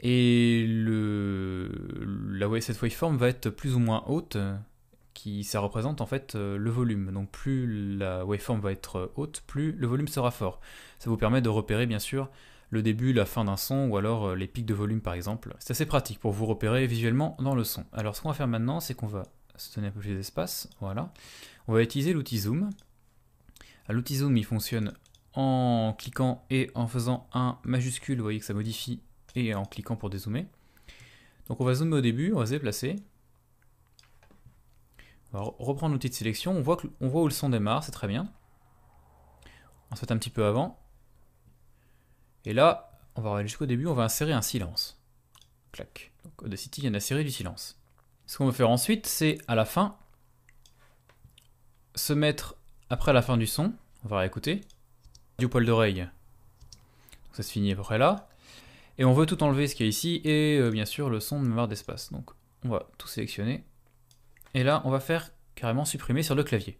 Et 0.00 0.66
la, 0.68 2.60
cette 2.60 2.80
waveform 2.80 3.16
va 3.16 3.28
être 3.28 3.50
plus 3.50 3.74
ou 3.74 3.78
moins 3.78 4.04
haute, 4.06 4.36
qui 5.14 5.44
ça 5.44 5.60
représente 5.60 6.00
en 6.00 6.06
fait 6.06 6.34
euh, 6.34 6.58
le 6.58 6.70
volume. 6.70 7.10
Donc 7.12 7.30
plus 7.30 7.96
la 7.96 8.24
waveform 8.26 8.60
va 8.60 8.72
être 8.72 9.12
haute, 9.16 9.42
plus 9.46 9.72
le 9.72 9.86
volume 9.86 10.08
sera 10.08 10.30
fort. 10.30 10.60
Ça 10.98 11.08
vous 11.08 11.16
permet 11.16 11.40
de 11.40 11.48
repérer 11.48 11.86
bien 11.86 11.98
sûr 11.98 12.28
le 12.70 12.82
début, 12.82 13.12
la 13.12 13.24
fin 13.24 13.44
d'un 13.44 13.56
son 13.56 13.88
ou 13.88 13.96
alors 13.96 14.28
euh, 14.28 14.34
les 14.34 14.48
pics 14.48 14.66
de 14.66 14.74
volume 14.74 15.00
par 15.00 15.14
exemple. 15.14 15.54
C'est 15.60 15.70
assez 15.70 15.86
pratique 15.86 16.18
pour 16.18 16.32
vous 16.32 16.44
repérer 16.44 16.86
visuellement 16.86 17.36
dans 17.38 17.54
le 17.54 17.64
son. 17.64 17.84
Alors 17.92 18.16
ce 18.16 18.20
qu'on 18.20 18.28
va 18.28 18.34
faire 18.34 18.48
maintenant, 18.48 18.80
c'est 18.80 18.94
qu'on 18.94 19.06
va 19.06 19.22
se 19.56 19.74
donner 19.74 19.88
un 19.88 19.92
peu 19.92 20.00
plus 20.00 20.14
d'espace. 20.14 20.68
Voilà. 20.80 21.12
On 21.68 21.72
va 21.72 21.82
utiliser 21.82 22.12
l'outil 22.12 22.38
zoom. 22.38 22.70
L'outil 23.88 24.16
zoom 24.16 24.36
il 24.36 24.44
fonctionne 24.44 24.92
en 25.34 25.94
cliquant 25.96 26.44
et 26.50 26.70
en 26.74 26.88
faisant 26.88 27.28
un 27.32 27.58
majuscule. 27.64 28.18
Vous 28.18 28.24
voyez 28.24 28.40
que 28.40 28.44
ça 28.44 28.54
modifie 28.54 29.00
et 29.34 29.54
en 29.54 29.64
cliquant 29.64 29.96
pour 29.96 30.10
dézoomer. 30.10 30.46
Donc 31.48 31.60
on 31.60 31.64
va 31.64 31.74
zoomer 31.74 31.98
au 31.98 32.00
début, 32.00 32.32
on 32.32 32.38
va 32.38 32.46
se 32.46 32.52
déplacer. 32.52 32.96
On 35.32 35.38
va 35.38 35.52
reprendre 35.58 35.92
l'outil 35.92 36.08
de 36.08 36.14
sélection, 36.14 36.52
on 36.52 36.62
voit, 36.62 36.76
que, 36.76 36.86
voit 37.00 37.22
où 37.22 37.28
le 37.28 37.32
son 37.32 37.48
démarre, 37.48 37.82
c'est 37.82 37.92
très 37.92 38.06
bien. 38.06 38.30
On 39.90 39.96
fait 39.96 40.10
un 40.12 40.18
petit 40.18 40.30
peu 40.30 40.44
avant. 40.44 40.78
Et 42.44 42.52
là, 42.52 42.98
on 43.16 43.22
va 43.22 43.36
aller 43.36 43.48
jusqu'au 43.48 43.66
début, 43.66 43.86
on 43.86 43.94
va 43.94 44.04
insérer 44.04 44.32
un 44.32 44.42
silence. 44.42 45.00
Clac. 45.72 46.12
Donc 46.24 46.42
Audacity 46.42 46.80
vient 46.82 46.90
d'insérer 46.90 47.24
du 47.24 47.30
silence. 47.30 47.80
Ce 48.26 48.38
qu'on 48.38 48.46
va 48.46 48.52
faire 48.52 48.70
ensuite, 48.70 49.06
c'est 49.06 49.38
à 49.48 49.54
la 49.54 49.64
fin, 49.64 49.96
se 51.94 52.12
mettre 52.12 52.56
après 52.90 53.12
la 53.12 53.22
fin 53.22 53.36
du 53.36 53.46
son. 53.46 53.72
On 54.04 54.08
va 54.08 54.18
réécouter. 54.18 54.62
Du 55.38 55.48
poil 55.48 55.64
d'oreille. 55.66 56.08
Ça 57.32 57.42
se 57.42 57.50
finit 57.50 57.72
à 57.72 57.76
peu 57.76 57.82
près 57.82 57.98
là. 57.98 58.28
Et 58.96 59.04
on 59.04 59.12
veut 59.12 59.26
tout 59.26 59.42
enlever 59.42 59.66
ce 59.66 59.74
qu'il 59.74 59.86
y 59.86 59.88
a 59.88 59.90
ici 59.90 60.20
et 60.24 60.58
euh, 60.58 60.70
bien 60.70 60.84
sûr 60.84 61.10
le 61.10 61.18
son 61.20 61.40
de 61.40 61.46
mémoire 61.46 61.68
d'espace. 61.68 62.12
Donc 62.12 62.30
on 62.64 62.68
va 62.68 62.88
tout 62.98 63.08
sélectionner. 63.08 63.64
Et 64.54 64.62
là, 64.62 64.82
on 64.84 64.90
va 64.90 65.00
faire 65.00 65.30
carrément 65.56 65.84
supprimer 65.84 66.22
sur 66.22 66.34
le 66.34 66.44
clavier. 66.44 66.78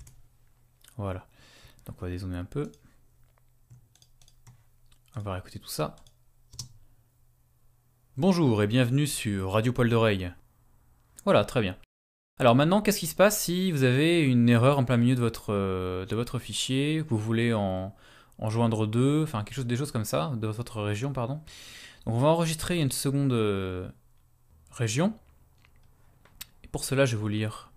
Voilà. 0.96 1.26
Donc 1.86 1.96
on 2.00 2.04
va 2.04 2.10
dézoomer 2.10 2.38
un 2.38 2.44
peu. 2.44 2.70
On 5.16 5.20
va 5.20 5.32
réécouter 5.32 5.58
tout 5.58 5.68
ça. 5.68 5.96
Bonjour 8.16 8.62
et 8.62 8.68
bienvenue 8.68 9.08
sur 9.08 9.52
Radio 9.52 9.72
Poil 9.72 9.88
d'Oreille. 9.88 10.32
Voilà, 11.24 11.44
très 11.44 11.60
bien. 11.60 11.76
Alors 12.38 12.54
maintenant, 12.54 12.80
qu'est-ce 12.80 13.00
qui 13.00 13.06
se 13.08 13.14
passe 13.16 13.40
si 13.40 13.72
vous 13.72 13.82
avez 13.82 14.22
une 14.22 14.48
erreur 14.48 14.78
en 14.78 14.84
plein 14.84 14.96
milieu 14.96 15.16
de 15.16 15.20
votre, 15.20 15.52
euh, 15.52 16.06
de 16.06 16.14
votre 16.14 16.38
fichier, 16.38 17.00
vous 17.00 17.18
voulez 17.18 17.52
en, 17.52 17.94
joindre 18.40 18.86
deux, 18.86 19.22
enfin 19.22 19.44
quelque 19.44 19.56
chose, 19.56 19.66
des 19.66 19.76
choses 19.76 19.92
comme 19.92 20.04
ça, 20.04 20.32
de 20.36 20.46
votre 20.46 20.82
région, 20.82 21.12
pardon. 21.12 21.40
Donc 22.06 22.14
on 22.14 22.18
va 22.18 22.28
enregistrer 22.28 22.80
une 22.80 22.90
seconde 22.90 23.32
euh, 23.32 23.88
région. 24.70 25.14
Et 26.62 26.68
pour 26.68 26.84
cela, 26.84 27.06
je 27.06 27.16
vais 27.16 27.20
vous 27.20 27.28
lire 27.28 27.72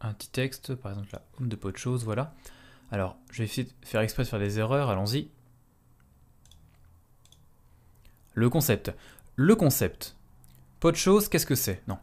un 0.00 0.12
petit 0.12 0.30
texte, 0.30 0.74
par 0.74 0.92
exemple 0.92 1.08
la 1.12 1.22
home 1.38 1.48
de 1.48 1.56
pot 1.56 1.70
de 1.70 1.76
choses, 1.76 2.04
voilà. 2.04 2.34
Alors, 2.90 3.16
je 3.32 3.38
vais 3.38 3.44
essayer 3.44 3.64
de 3.64 3.72
faire 3.86 4.00
exprès 4.00 4.22
de 4.22 4.28
faire 4.28 4.38
des 4.38 4.58
erreurs, 4.58 4.90
allons-y. 4.90 5.28
Le 8.34 8.48
concept. 8.48 8.92
Le 9.34 9.56
concept. 9.56 10.16
Pot 10.78 10.92
de 10.92 10.96
choses, 10.96 11.28
qu'est-ce 11.28 11.46
que 11.46 11.54
c'est? 11.54 11.82
Non. 11.88 11.98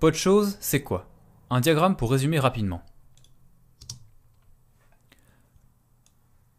Pot 0.00 0.10
de 0.10 0.16
choses, 0.16 0.56
c'est 0.60 0.82
quoi? 0.82 1.08
Un 1.50 1.60
diagramme 1.60 1.96
pour 1.96 2.10
résumer 2.10 2.38
rapidement. 2.38 2.82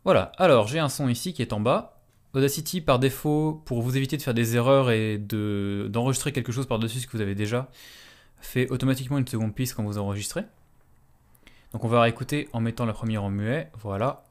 Voilà, 0.05 0.31
alors 0.37 0.67
j'ai 0.67 0.79
un 0.79 0.89
son 0.89 1.07
ici 1.07 1.33
qui 1.33 1.41
est 1.41 1.53
en 1.53 1.59
bas. 1.59 2.01
Audacity, 2.33 2.81
par 2.81 2.99
défaut, 2.99 3.61
pour 3.65 3.81
vous 3.81 3.95
éviter 3.95 4.17
de 4.17 4.21
faire 4.21 4.33
des 4.33 4.55
erreurs 4.55 4.91
et 4.91 5.17
d'enregistrer 5.17 6.31
quelque 6.31 6.51
chose 6.51 6.65
par-dessus 6.65 6.99
ce 6.99 7.07
que 7.07 7.15
vous 7.15 7.21
avez 7.21 7.35
déjà, 7.35 7.69
fait 8.39 8.69
automatiquement 8.69 9.17
une 9.17 9.27
seconde 9.27 9.53
piste 9.53 9.75
quand 9.75 9.83
vous 9.83 9.97
enregistrez. 9.97 10.43
Donc 11.71 11.83
on 11.83 11.87
va 11.87 12.01
réécouter 12.01 12.49
en 12.51 12.59
mettant 12.59 12.85
la 12.85 12.93
première 12.93 13.23
en 13.23 13.29
muet, 13.29 13.71
voilà. 13.79 14.23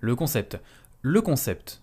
Le 0.00 0.16
concept. 0.16 0.58
Le 1.02 1.20
concept. 1.20 1.82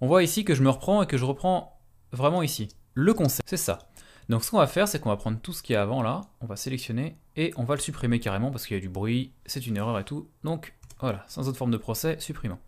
On 0.00 0.06
voit 0.06 0.22
ici 0.22 0.44
que 0.44 0.54
je 0.54 0.62
me 0.62 0.70
reprends 0.70 1.02
et 1.02 1.06
que 1.06 1.18
je 1.18 1.24
reprends 1.24 1.78
vraiment 2.12 2.42
ici. 2.42 2.68
Le 2.94 3.12
concept, 3.12 3.48
c'est 3.48 3.56
ça. 3.56 3.80
Donc 4.28 4.44
ce 4.44 4.50
qu'on 4.50 4.58
va 4.58 4.66
faire, 4.66 4.86
c'est 4.86 5.00
qu'on 5.00 5.08
va 5.08 5.16
prendre 5.16 5.38
tout 5.40 5.52
ce 5.52 5.62
qui 5.62 5.72
est 5.72 5.76
avant 5.76 6.02
là, 6.02 6.22
on 6.40 6.46
va 6.46 6.56
sélectionner 6.56 7.16
et 7.36 7.52
on 7.56 7.64
va 7.64 7.74
le 7.74 7.80
supprimer 7.80 8.20
carrément 8.20 8.50
parce 8.50 8.66
qu'il 8.66 8.76
y 8.76 8.78
a 8.78 8.82
du 8.82 8.88
bruit, 8.88 9.32
c'est 9.46 9.66
une 9.66 9.76
erreur 9.76 9.98
et 9.98 10.04
tout. 10.04 10.28
Donc 10.44 10.74
voilà, 11.00 11.24
sans 11.28 11.48
autre 11.48 11.56
forme 11.56 11.70
de 11.70 11.76
procès, 11.76 12.16
supprimons. 12.20 12.58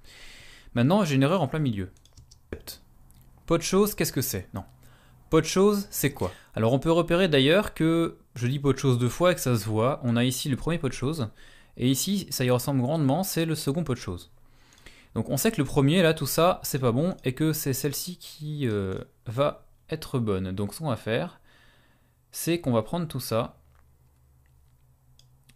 Maintenant, 0.75 1.05
j'ai 1.05 1.17
une 1.17 1.23
erreur 1.23 1.43
en 1.43 1.49
plein 1.49 1.59
milieu. 1.59 1.91
Pot 3.47 3.59
de 3.59 3.63
chose, 3.63 3.95
qu'est-ce 3.95 4.13
que 4.13 4.23
c'est? 4.23 4.49
Non. 4.55 4.65
Pot 5.29 5.41
de 5.41 5.47
chose, 5.47 5.87
c'est 5.91 6.13
quoi? 6.13 6.33
Alors 6.55 6.73
on 6.73 6.79
peut 6.79 6.91
repérer 6.91 7.29
d'ailleurs 7.29 7.75
que 7.75 8.19
je 8.35 8.47
dis 8.47 8.59
pot 8.59 8.73
de 8.73 8.79
chose 8.79 8.99
deux 8.99 9.09
fois 9.09 9.33
et 9.33 9.35
que 9.35 9.41
ça 9.41 9.57
se 9.57 9.67
voit. 9.67 10.01
On 10.03 10.17
a 10.17 10.25
ici 10.25 10.49
le 10.49 10.57
premier 10.57 10.79
pot 10.79 10.89
de 10.89 10.95
chose 10.95 11.29
et 11.77 11.89
ici, 11.89 12.27
ça 12.31 12.45
y 12.45 12.51
ressemble 12.51 12.81
grandement, 12.83 13.23
c'est 13.23 13.45
le 13.45 13.55
second 13.55 13.85
pot 13.85 13.95
de 13.95 13.99
chose. 13.99 14.31
Donc 15.15 15.29
on 15.29 15.37
sait 15.37 15.51
que 15.51 15.61
le 15.61 15.65
premier, 15.65 16.03
là, 16.03 16.15
tout 16.15 16.27
ça, 16.27 16.61
c'est 16.63 16.79
pas 16.79 16.93
bon, 16.93 17.17
et 17.25 17.33
que 17.33 17.53
c'est 17.53 17.73
celle-ci 17.73 18.17
qui 18.19 18.69
euh, 18.69 18.99
va 19.27 19.67
être 19.89 20.19
bonne. 20.19 20.53
Donc 20.53 20.75
ce 20.75 20.79
qu'on 20.79 20.89
va 20.89 20.97
faire, 20.97 21.40
c'est 22.33 22.61
qu'on 22.61 22.73
va 22.73 22.83
prendre 22.83 23.07
tout 23.07 23.21
ça, 23.21 23.61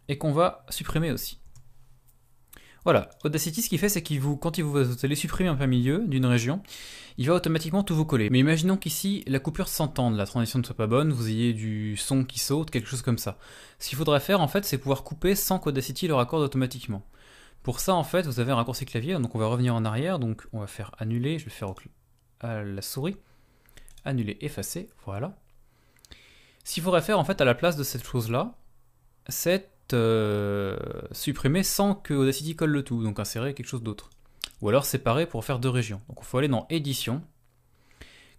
et 0.07 0.17
qu'on 0.17 0.31
va 0.31 0.65
supprimer 0.69 1.11
aussi. 1.11 1.39
Voilà, 2.83 3.09
Audacity, 3.23 3.63
ce 3.63 3.69
qu'il 3.69 3.79
fait, 3.79 3.89
c'est 3.89 4.03
qu'il 4.03 4.19
vous, 4.19 4.37
quand 4.37 4.59
il 4.59 4.63
vous, 4.63 4.77
allez 5.03 5.15
supprimer 5.15 5.49
un 5.49 5.55
plein 5.55 5.65
milieu 5.65 6.05
d'une 6.07 6.27
région, 6.27 6.61
il 7.17 7.27
va 7.27 7.33
automatiquement 7.33 7.81
tout 7.81 7.95
vous 7.95 8.05
coller. 8.05 8.29
Mais 8.29 8.37
imaginons 8.37 8.77
qu'ici, 8.77 9.23
la 9.25 9.39
coupure 9.39 9.67
s'entende, 9.67 10.15
la 10.15 10.27
transition 10.27 10.59
ne 10.59 10.63
soit 10.63 10.75
pas 10.75 10.85
bonne, 10.85 11.11
vous 11.11 11.27
ayez 11.27 11.53
du 11.53 11.97
son 11.97 12.23
qui 12.23 12.37
saute, 12.37 12.69
quelque 12.69 12.87
chose 12.87 13.01
comme 13.01 13.17
ça. 13.17 13.39
Ce 13.79 13.89
qu'il 13.89 13.97
faudrait 13.97 14.19
faire, 14.19 14.39
en 14.39 14.47
fait, 14.47 14.65
c'est 14.65 14.77
pouvoir 14.77 15.03
couper 15.03 15.33
sans 15.33 15.57
qu'Audacity 15.57 16.07
le 16.07 16.13
raccorde 16.13 16.43
automatiquement. 16.43 17.03
Pour 17.63 17.79
ça, 17.79 17.95
en 17.95 18.03
fait, 18.03 18.27
vous 18.27 18.39
avez 18.39 18.51
un 18.51 18.55
raccourci 18.55 18.85
clavier, 18.85 19.15
donc 19.15 19.33
on 19.33 19.39
va 19.39 19.47
revenir 19.47 19.73
en 19.73 19.83
arrière, 19.83 20.19
donc 20.19 20.45
on 20.53 20.59
va 20.59 20.67
faire 20.67 20.91
annuler, 20.99 21.39
je 21.39 21.45
vais 21.45 21.51
faire 21.51 21.73
à 22.39 22.61
la 22.61 22.81
souris, 22.83 23.17
annuler, 24.03 24.37
effacer, 24.41 24.89
voilà. 25.05 25.35
Ce 26.65 26.73
qu'il 26.73 26.83
faudrait 26.83 27.03
faire, 27.03 27.19
en 27.19 27.23
fait, 27.23 27.39
à 27.39 27.45
la 27.45 27.53
place 27.53 27.77
de 27.77 27.83
cette 27.83 28.05
chose-là, 28.05 28.55
c'est 29.29 29.69
euh, 29.93 30.77
supprimer 31.11 31.61
sans 31.61 31.93
que 31.93 32.13
Audacity 32.15 32.55
colle 32.55 32.71
le 32.71 32.83
tout, 32.83 33.03
donc 33.03 33.19
insérer 33.19 33.53
quelque 33.53 33.67
chose 33.67 33.83
d'autre. 33.83 34.09
Ou 34.61 34.69
alors 34.69 34.83
séparer 34.83 35.27
pour 35.27 35.45
faire 35.45 35.59
deux 35.59 35.69
régions. 35.69 36.01
Donc 36.09 36.17
il 36.21 36.25
faut 36.25 36.39
aller 36.39 36.47
dans 36.47 36.65
édition, 36.71 37.23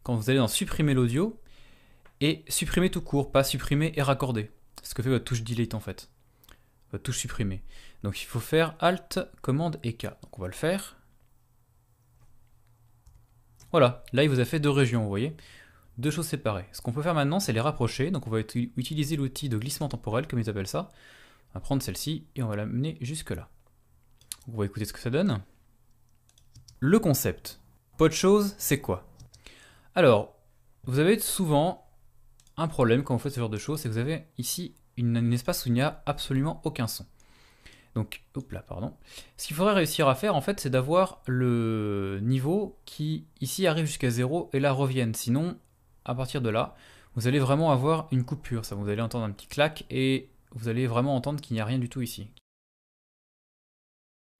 quand 0.02 0.16
vous 0.16 0.28
allez 0.28 0.40
dans 0.40 0.48
supprimer 0.48 0.92
l'audio, 0.92 1.40
et 2.20 2.44
supprimer 2.48 2.90
tout 2.90 3.00
court, 3.00 3.30
pas 3.30 3.44
supprimer 3.44 3.92
et 3.94 4.02
raccorder. 4.02 4.50
C'est 4.82 4.90
ce 4.90 4.94
que 4.96 5.04
fait 5.04 5.10
votre 5.10 5.24
touche 5.24 5.44
delete 5.44 5.74
en 5.74 5.80
fait. 5.80 6.10
Votre 6.90 7.04
touche 7.04 7.18
supprimer. 7.18 7.62
Donc 8.02 8.20
il 8.20 8.24
faut 8.24 8.40
faire 8.40 8.74
Alt, 8.80 9.20
Commande 9.40 9.78
et 9.84 9.94
K. 9.94 10.06
Donc 10.22 10.36
on 10.36 10.42
va 10.42 10.48
le 10.48 10.54
faire. 10.54 10.96
Voilà, 13.70 14.04
là 14.12 14.24
il 14.24 14.30
vous 14.30 14.40
a 14.40 14.44
fait 14.44 14.58
deux 14.58 14.70
régions, 14.70 15.02
vous 15.02 15.08
voyez 15.08 15.36
Deux 15.98 16.10
choses 16.10 16.26
séparées. 16.26 16.66
Ce 16.72 16.82
qu'on 16.82 16.92
peut 16.92 17.02
faire 17.02 17.14
maintenant, 17.14 17.40
c'est 17.40 17.52
les 17.52 17.60
rapprocher. 17.60 18.10
Donc 18.10 18.26
on 18.26 18.30
va 18.30 18.40
utiliser 18.40 19.16
l'outil 19.16 19.48
de 19.48 19.56
glissement 19.56 19.88
temporel, 19.88 20.26
comme 20.26 20.38
ils 20.38 20.50
appellent 20.50 20.66
ça. 20.66 20.92
On 21.50 21.54
va 21.54 21.60
prendre 21.60 21.82
celle-ci 21.82 22.26
et 22.36 22.42
on 22.42 22.48
va 22.48 22.56
l'amener 22.56 22.98
jusque 23.00 23.30
là. 23.30 23.48
On 24.52 24.56
va 24.58 24.66
écouter 24.66 24.84
ce 24.84 24.92
que 24.92 25.00
ça 25.00 25.10
donne. 25.10 25.42
Le 26.80 26.98
concept. 26.98 27.60
Pas 27.96 28.08
de 28.08 28.12
chose, 28.12 28.54
c'est 28.58 28.80
quoi? 28.80 29.08
Alors, 29.94 30.36
vous 30.84 30.98
avez 30.98 31.18
souvent 31.18 31.88
un 32.58 32.68
problème 32.68 33.02
quand 33.02 33.14
vous 33.14 33.20
faites 33.20 33.32
ce 33.32 33.40
genre 33.40 33.48
de 33.48 33.56
choses, 33.56 33.80
c'est 33.80 33.88
que 33.88 33.94
vous 33.94 33.98
avez 33.98 34.26
ici 34.36 34.74
un 34.98 35.30
espace 35.30 35.64
où 35.64 35.68
il 35.68 35.72
n'y 35.72 35.80
a 35.80 36.02
absolument 36.04 36.60
aucun 36.64 36.86
son. 36.86 37.06
Donc, 37.94 38.22
hop 38.34 38.52
là, 38.52 38.60
pardon. 38.60 38.94
Ce 39.38 39.46
qu'il 39.46 39.56
faudrait 39.56 39.72
réussir 39.72 40.06
à 40.08 40.14
faire, 40.14 40.34
en 40.34 40.42
fait, 40.42 40.60
c'est 40.60 40.68
d'avoir 40.68 41.22
le 41.26 42.18
niveau 42.22 42.78
qui, 42.84 43.26
ici, 43.40 43.66
arrive 43.66 43.86
jusqu'à 43.86 44.10
0 44.10 44.50
et 44.52 44.60
là 44.60 44.72
revienne. 44.72 45.14
Sinon, 45.14 45.58
à 46.06 46.14
partir 46.14 46.40
de 46.40 46.48
là, 46.48 46.74
vous 47.14 47.26
allez 47.26 47.38
vraiment 47.38 47.72
avoir 47.72 48.08
une 48.12 48.24
coupure. 48.24 48.64
Ça, 48.64 48.74
vous 48.74 48.88
allez 48.88 49.02
entendre 49.02 49.24
un 49.24 49.32
petit 49.32 49.48
clac 49.48 49.84
et 49.90 50.30
vous 50.52 50.68
allez 50.68 50.86
vraiment 50.86 51.14
entendre 51.14 51.40
qu'il 51.40 51.54
n'y 51.54 51.60
a 51.60 51.64
rien 51.64 51.78
du 51.78 51.88
tout 51.88 52.00
ici. 52.00 52.30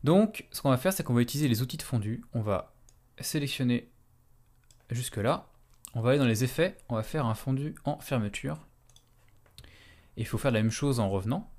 Donc, 0.04 0.46
ce 0.52 0.62
qu'on 0.62 0.70
va 0.70 0.76
faire, 0.76 0.92
c'est 0.92 1.02
qu'on 1.02 1.14
va 1.14 1.23
utiliser 1.23 1.49
les 1.49 1.62
outils 1.62 1.76
de 1.76 1.82
fondu. 1.82 2.25
On 2.32 2.40
va 2.40 2.75
sélectionner 3.20 3.90
jusque 4.90 5.16
là. 5.16 5.49
On 5.94 6.00
va 6.00 6.11
aller 6.11 6.18
dans 6.18 6.26
les 6.26 6.44
effets. 6.44 6.76
On 6.88 6.94
va 6.94 7.02
faire 7.02 7.26
un 7.26 7.35
fondu 7.35 7.75
en 7.85 7.99
fermeture. 7.99 8.58
Et 10.16 10.23
il 10.23 10.26
faut 10.26 10.38
faire 10.38 10.52
la 10.52 10.62
même 10.62 10.70
chose 10.70 11.00
en 11.00 11.11
revenant. 11.11 11.50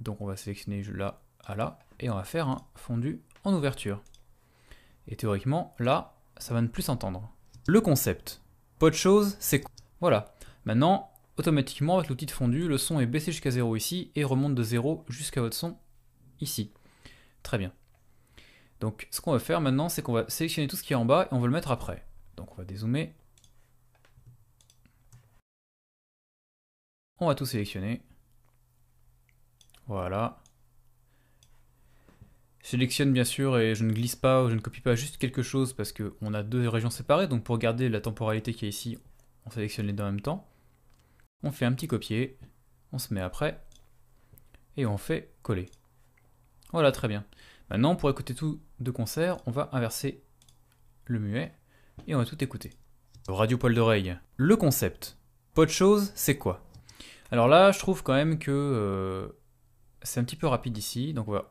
Donc 0.00 0.20
on 0.20 0.26
va 0.26 0.36
sélectionner 0.36 0.82
là 0.82 1.22
à 1.44 1.54
là 1.54 1.78
et 2.00 2.10
on 2.10 2.14
va 2.14 2.24
faire 2.24 2.48
un 2.48 2.66
fondu 2.74 3.22
en 3.44 3.54
ouverture. 3.54 4.02
Et 5.06 5.16
théoriquement, 5.16 5.74
là, 5.78 6.14
ça 6.38 6.54
va 6.54 6.62
ne 6.62 6.68
plus 6.68 6.82
s'entendre. 6.82 7.30
Le 7.66 7.80
concept. 7.80 8.42
Pas 8.80 8.88
de 8.88 8.94
chose, 8.94 9.36
c'est 9.40 9.62
Voilà. 10.00 10.34
Maintenant, 10.64 11.12
automatiquement, 11.36 11.98
avec 11.98 12.08
l'outil 12.08 12.24
de 12.24 12.30
fondu, 12.30 12.66
le 12.66 12.78
son 12.78 12.98
est 12.98 13.04
baissé 13.04 13.30
jusqu'à 13.30 13.50
0 13.50 13.76
ici 13.76 14.10
et 14.14 14.24
remonte 14.24 14.54
de 14.54 14.62
0 14.62 15.04
jusqu'à 15.10 15.42
votre 15.42 15.54
son 15.54 15.76
ici. 16.40 16.72
Très 17.42 17.58
bien. 17.58 17.72
Donc, 18.80 19.06
ce 19.10 19.20
qu'on 19.20 19.32
va 19.32 19.38
faire 19.38 19.60
maintenant, 19.60 19.90
c'est 19.90 20.00
qu'on 20.00 20.14
va 20.14 20.24
sélectionner 20.30 20.66
tout 20.66 20.76
ce 20.76 20.82
qui 20.82 20.94
est 20.94 20.96
en 20.96 21.04
bas 21.04 21.28
et 21.30 21.34
on 21.34 21.40
va 21.40 21.46
le 21.46 21.52
mettre 21.52 21.70
après. 21.70 22.06
Donc, 22.38 22.52
on 22.52 22.54
va 22.54 22.64
dézoomer. 22.64 23.14
On 27.18 27.26
va 27.26 27.34
tout 27.34 27.44
sélectionner. 27.44 28.00
Voilà. 29.88 30.39
Sélectionne 32.62 33.12
bien 33.12 33.24
sûr 33.24 33.58
et 33.58 33.74
je 33.74 33.84
ne 33.84 33.92
glisse 33.92 34.16
pas 34.16 34.44
ou 34.44 34.50
je 34.50 34.54
ne 34.54 34.60
copie 34.60 34.82
pas 34.82 34.94
juste 34.94 35.16
quelque 35.16 35.42
chose 35.42 35.72
parce 35.72 35.92
qu'on 35.92 36.34
a 36.34 36.42
deux 36.42 36.68
régions 36.68 36.90
séparées. 36.90 37.26
Donc 37.26 37.42
pour 37.42 37.58
garder 37.58 37.88
la 37.88 38.00
temporalité 38.00 38.52
qui 38.52 38.66
est 38.66 38.68
ici, 38.68 38.98
on 39.46 39.50
sélectionne 39.50 39.86
les 39.86 39.92
deux 39.92 40.04
en 40.04 40.06
même 40.06 40.20
temps. 40.20 40.46
On 41.42 41.52
fait 41.52 41.64
un 41.64 41.72
petit 41.72 41.88
copier, 41.88 42.38
on 42.92 42.98
se 42.98 43.14
met 43.14 43.20
après 43.20 43.64
et 44.76 44.84
on 44.84 44.98
fait 44.98 45.32
coller. 45.42 45.70
Voilà, 46.72 46.92
très 46.92 47.08
bien. 47.08 47.24
Maintenant, 47.70 47.96
pour 47.96 48.10
écouter 48.10 48.34
tout 48.34 48.60
de 48.78 48.90
concert, 48.90 49.38
on 49.46 49.50
va 49.50 49.70
inverser 49.72 50.22
le 51.06 51.18
muet 51.18 51.54
et 52.06 52.14
on 52.14 52.18
va 52.18 52.24
tout 52.24 52.42
écouter. 52.44 52.70
Radio 53.28 53.58
poil 53.58 53.74
d'oreille. 53.74 54.16
Le 54.36 54.56
concept. 54.56 55.16
Pas 55.54 55.64
de 55.64 55.70
chose, 55.70 56.12
c'est 56.14 56.36
quoi? 56.36 56.64
Alors 57.30 57.48
là, 57.48 57.72
je 57.72 57.78
trouve 57.78 58.02
quand 58.02 58.14
même 58.14 58.38
que 58.38 58.50
euh, 58.50 59.28
c'est 60.02 60.20
un 60.20 60.24
petit 60.24 60.36
peu 60.36 60.46
rapide 60.46 60.76
ici, 60.76 61.14
donc 61.14 61.28
on 61.28 61.32
va 61.32 61.49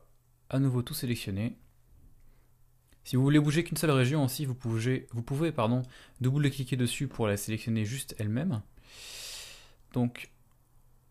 à 0.50 0.58
nouveau 0.58 0.82
tout 0.82 0.94
sélectionner. 0.94 1.56
Si 3.04 3.16
vous 3.16 3.22
voulez 3.22 3.40
bouger 3.40 3.64
qu'une 3.64 3.76
seule 3.76 3.90
région 3.92 4.24
aussi, 4.24 4.44
vous 4.44 4.54
pouvez, 4.54 5.06
vous 5.12 5.22
pouvez 5.22 5.52
pardon, 5.52 5.82
double-cliquer 6.20 6.76
dessus 6.76 7.08
pour 7.08 7.26
la 7.26 7.36
sélectionner 7.36 7.84
juste 7.84 8.14
elle-même. 8.18 8.60
Donc, 9.92 10.30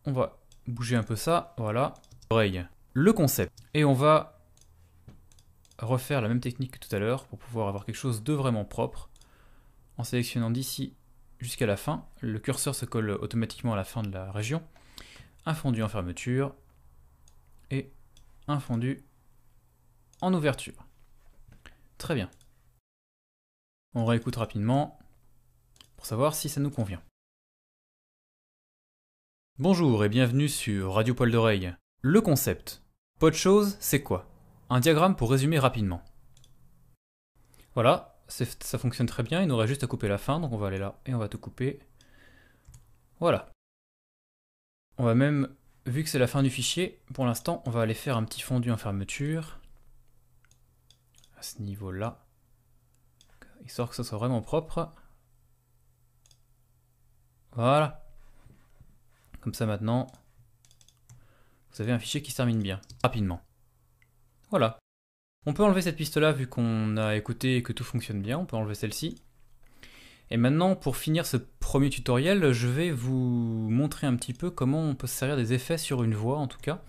on 0.05 0.11
va 0.11 0.39
bouger 0.67 0.95
un 0.95 1.03
peu 1.03 1.15
ça, 1.15 1.55
voilà. 1.57 1.95
Le 2.93 3.11
concept. 3.11 3.51
Et 3.73 3.83
on 3.83 3.93
va 3.93 4.39
refaire 5.79 6.21
la 6.21 6.27
même 6.27 6.41
technique 6.41 6.79
que 6.79 6.87
tout 6.87 6.95
à 6.95 6.99
l'heure 6.99 7.25
pour 7.25 7.39
pouvoir 7.39 7.69
avoir 7.69 7.85
quelque 7.85 7.95
chose 7.95 8.23
de 8.23 8.33
vraiment 8.33 8.65
propre. 8.65 9.09
En 9.97 10.03
sélectionnant 10.03 10.51
d'ici 10.51 10.93
jusqu'à 11.39 11.65
la 11.65 11.77
fin, 11.77 12.05
le 12.21 12.39
curseur 12.39 12.75
se 12.75 12.85
colle 12.85 13.11
automatiquement 13.11 13.73
à 13.73 13.77
la 13.77 13.83
fin 13.83 14.03
de 14.03 14.11
la 14.11 14.31
région. 14.31 14.61
Un 15.45 15.53
fondu 15.53 15.81
en 15.81 15.89
fermeture 15.89 16.53
et 17.71 17.91
un 18.47 18.59
fondu 18.59 19.03
en 20.21 20.33
ouverture. 20.33 20.85
Très 21.97 22.15
bien. 22.15 22.29
On 23.95 24.05
réécoute 24.05 24.35
rapidement 24.35 24.99
pour 25.95 26.05
savoir 26.05 26.35
si 26.35 26.49
ça 26.49 26.61
nous 26.61 26.69
convient. 26.69 27.01
Bonjour 29.57 30.05
et 30.05 30.09
bienvenue 30.09 30.47
sur 30.47 30.93
Radio 30.93 31.13
Poil 31.13 31.31
d'Oreille. 31.31 31.73
Le 32.01 32.21
concept. 32.21 32.83
Pas 33.19 33.29
de 33.29 33.35
chose, 33.35 33.77
c'est 33.79 34.01
quoi? 34.01 34.29
Un 34.69 34.79
diagramme 34.79 35.15
pour 35.15 35.31
résumer 35.31 35.59
rapidement. 35.59 36.01
Voilà, 37.73 38.21
ça 38.27 38.77
fonctionne 38.77 39.07
très 39.07 39.23
bien, 39.23 39.41
il 39.41 39.47
nous 39.47 39.57
reste 39.57 39.69
juste 39.69 39.83
à 39.83 39.87
couper 39.87 40.07
la 40.07 40.17
fin, 40.17 40.39
donc 40.39 40.53
on 40.53 40.57
va 40.57 40.67
aller 40.67 40.77
là 40.77 40.99
et 41.05 41.13
on 41.13 41.17
va 41.17 41.27
tout 41.27 41.37
couper. 41.37 41.79
Voilà. 43.19 43.51
On 44.97 45.03
va 45.03 45.15
même, 45.15 45.53
vu 45.85 46.03
que 46.03 46.09
c'est 46.09 46.19
la 46.19 46.27
fin 46.27 46.43
du 46.43 46.49
fichier, 46.49 47.01
pour 47.13 47.25
l'instant, 47.25 47.63
on 47.65 47.71
va 47.71 47.81
aller 47.81 47.93
faire 47.93 48.17
un 48.17 48.23
petit 48.23 48.41
fondu 48.41 48.71
en 48.71 48.77
fermeture 48.77 49.59
à 51.39 51.41
ce 51.41 51.61
niveau-là, 51.61 52.25
histoire 53.65 53.89
que 53.89 53.95
ça 53.95 54.03
soit 54.03 54.17
vraiment 54.17 54.41
propre. 54.41 54.93
Voilà. 57.53 58.05
Comme 59.39 59.53
ça 59.53 59.65
maintenant, 59.65 60.07
vous 61.71 61.81
avez 61.81 61.93
un 61.93 61.99
fichier 61.99 62.21
qui 62.21 62.31
se 62.31 62.37
termine 62.37 62.61
bien, 62.61 62.81
rapidement. 63.03 63.41
Voilà. 64.49 64.79
On 65.45 65.53
peut 65.53 65.63
enlever 65.63 65.81
cette 65.81 65.95
piste-là 65.95 66.33
vu 66.33 66.47
qu'on 66.47 66.97
a 66.97 67.15
écouté 67.15 67.55
et 67.55 67.63
que 67.63 67.71
tout 67.71 67.85
fonctionne 67.85 68.21
bien, 68.21 68.37
on 68.37 68.45
peut 68.45 68.57
enlever 68.57 68.75
celle-ci. 68.75 69.15
Et 70.31 70.37
maintenant, 70.37 70.75
pour 70.75 70.97
finir 70.97 71.25
ce 71.25 71.37
premier 71.37 71.89
tutoriel, 71.89 72.51
je 72.51 72.67
vais 72.67 72.91
vous 72.91 73.69
montrer 73.69 74.07
un 74.07 74.15
petit 74.17 74.33
peu 74.33 74.51
comment 74.51 74.81
on 74.81 74.93
peut 74.93 75.07
se 75.07 75.15
servir 75.15 75.37
des 75.37 75.53
effets 75.53 75.77
sur 75.77 76.03
une 76.03 76.13
voix 76.13 76.37
en 76.37 76.47
tout 76.47 76.59
cas 76.59 76.83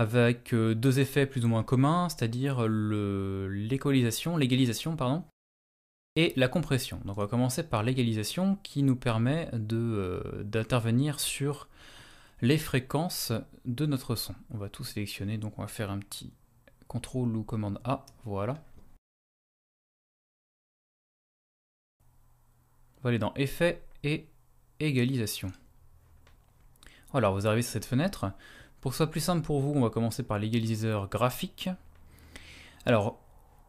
avec 0.00 0.54
euh, 0.54 0.74
deux 0.74 0.98
effets 0.98 1.26
plus 1.26 1.44
ou 1.44 1.48
moins 1.48 1.62
communs, 1.62 2.08
c'est-à-dire 2.08 2.66
l'égalisation, 2.66 4.38
l'égalisation 4.38 4.96
pardon, 4.96 5.24
et 6.16 6.32
la 6.36 6.48
compression. 6.48 7.02
Donc 7.04 7.18
on 7.18 7.20
va 7.20 7.26
commencer 7.26 7.62
par 7.62 7.82
l'égalisation 7.82 8.56
qui 8.62 8.82
nous 8.82 8.96
permet 8.96 9.50
euh, 9.52 10.42
d'intervenir 10.42 11.20
sur 11.20 11.68
les 12.40 12.56
fréquences 12.56 13.30
de 13.66 13.84
notre 13.84 14.16
son. 14.16 14.34
On 14.48 14.56
va 14.56 14.70
tout 14.70 14.84
sélectionner, 14.84 15.36
donc 15.36 15.58
on 15.58 15.62
va 15.62 15.68
faire 15.68 15.90
un 15.90 15.98
petit 15.98 16.32
CTRL 16.88 17.36
ou 17.36 17.42
commande 17.42 17.78
A, 17.84 18.06
voilà. 18.24 18.54
On 22.96 23.02
va 23.02 23.10
aller 23.10 23.18
dans 23.18 23.34
Effets 23.34 23.82
et 24.02 24.28
Égalisation. 24.78 25.52
Voilà, 27.12 27.28
vous 27.28 27.46
arrivez 27.46 27.60
sur 27.60 27.72
cette 27.72 27.84
fenêtre. 27.84 28.32
Pour 28.80 28.90
que 28.90 28.94
ce 28.94 29.04
soit 29.04 29.10
plus 29.10 29.20
simple 29.20 29.42
pour 29.42 29.60
vous, 29.60 29.72
on 29.74 29.82
va 29.82 29.90
commencer 29.90 30.22
par 30.22 30.38
l'égaliseur 30.38 31.08
graphique. 31.08 31.68
Alors, 32.86 33.18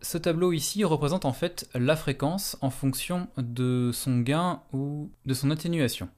ce 0.02 0.18
tableau 0.18 0.52
ici 0.52 0.84
représente 0.84 1.26
en 1.26 1.34
fait 1.34 1.70
la 1.74 1.96
fréquence 1.96 2.58
en 2.62 2.70
fonction 2.70 3.28
de 3.38 3.92
son 3.94 4.20
gain 4.20 4.62
ou 4.74 5.12
de 5.26 5.34
son 5.34 5.52
atténuation. 5.52 6.10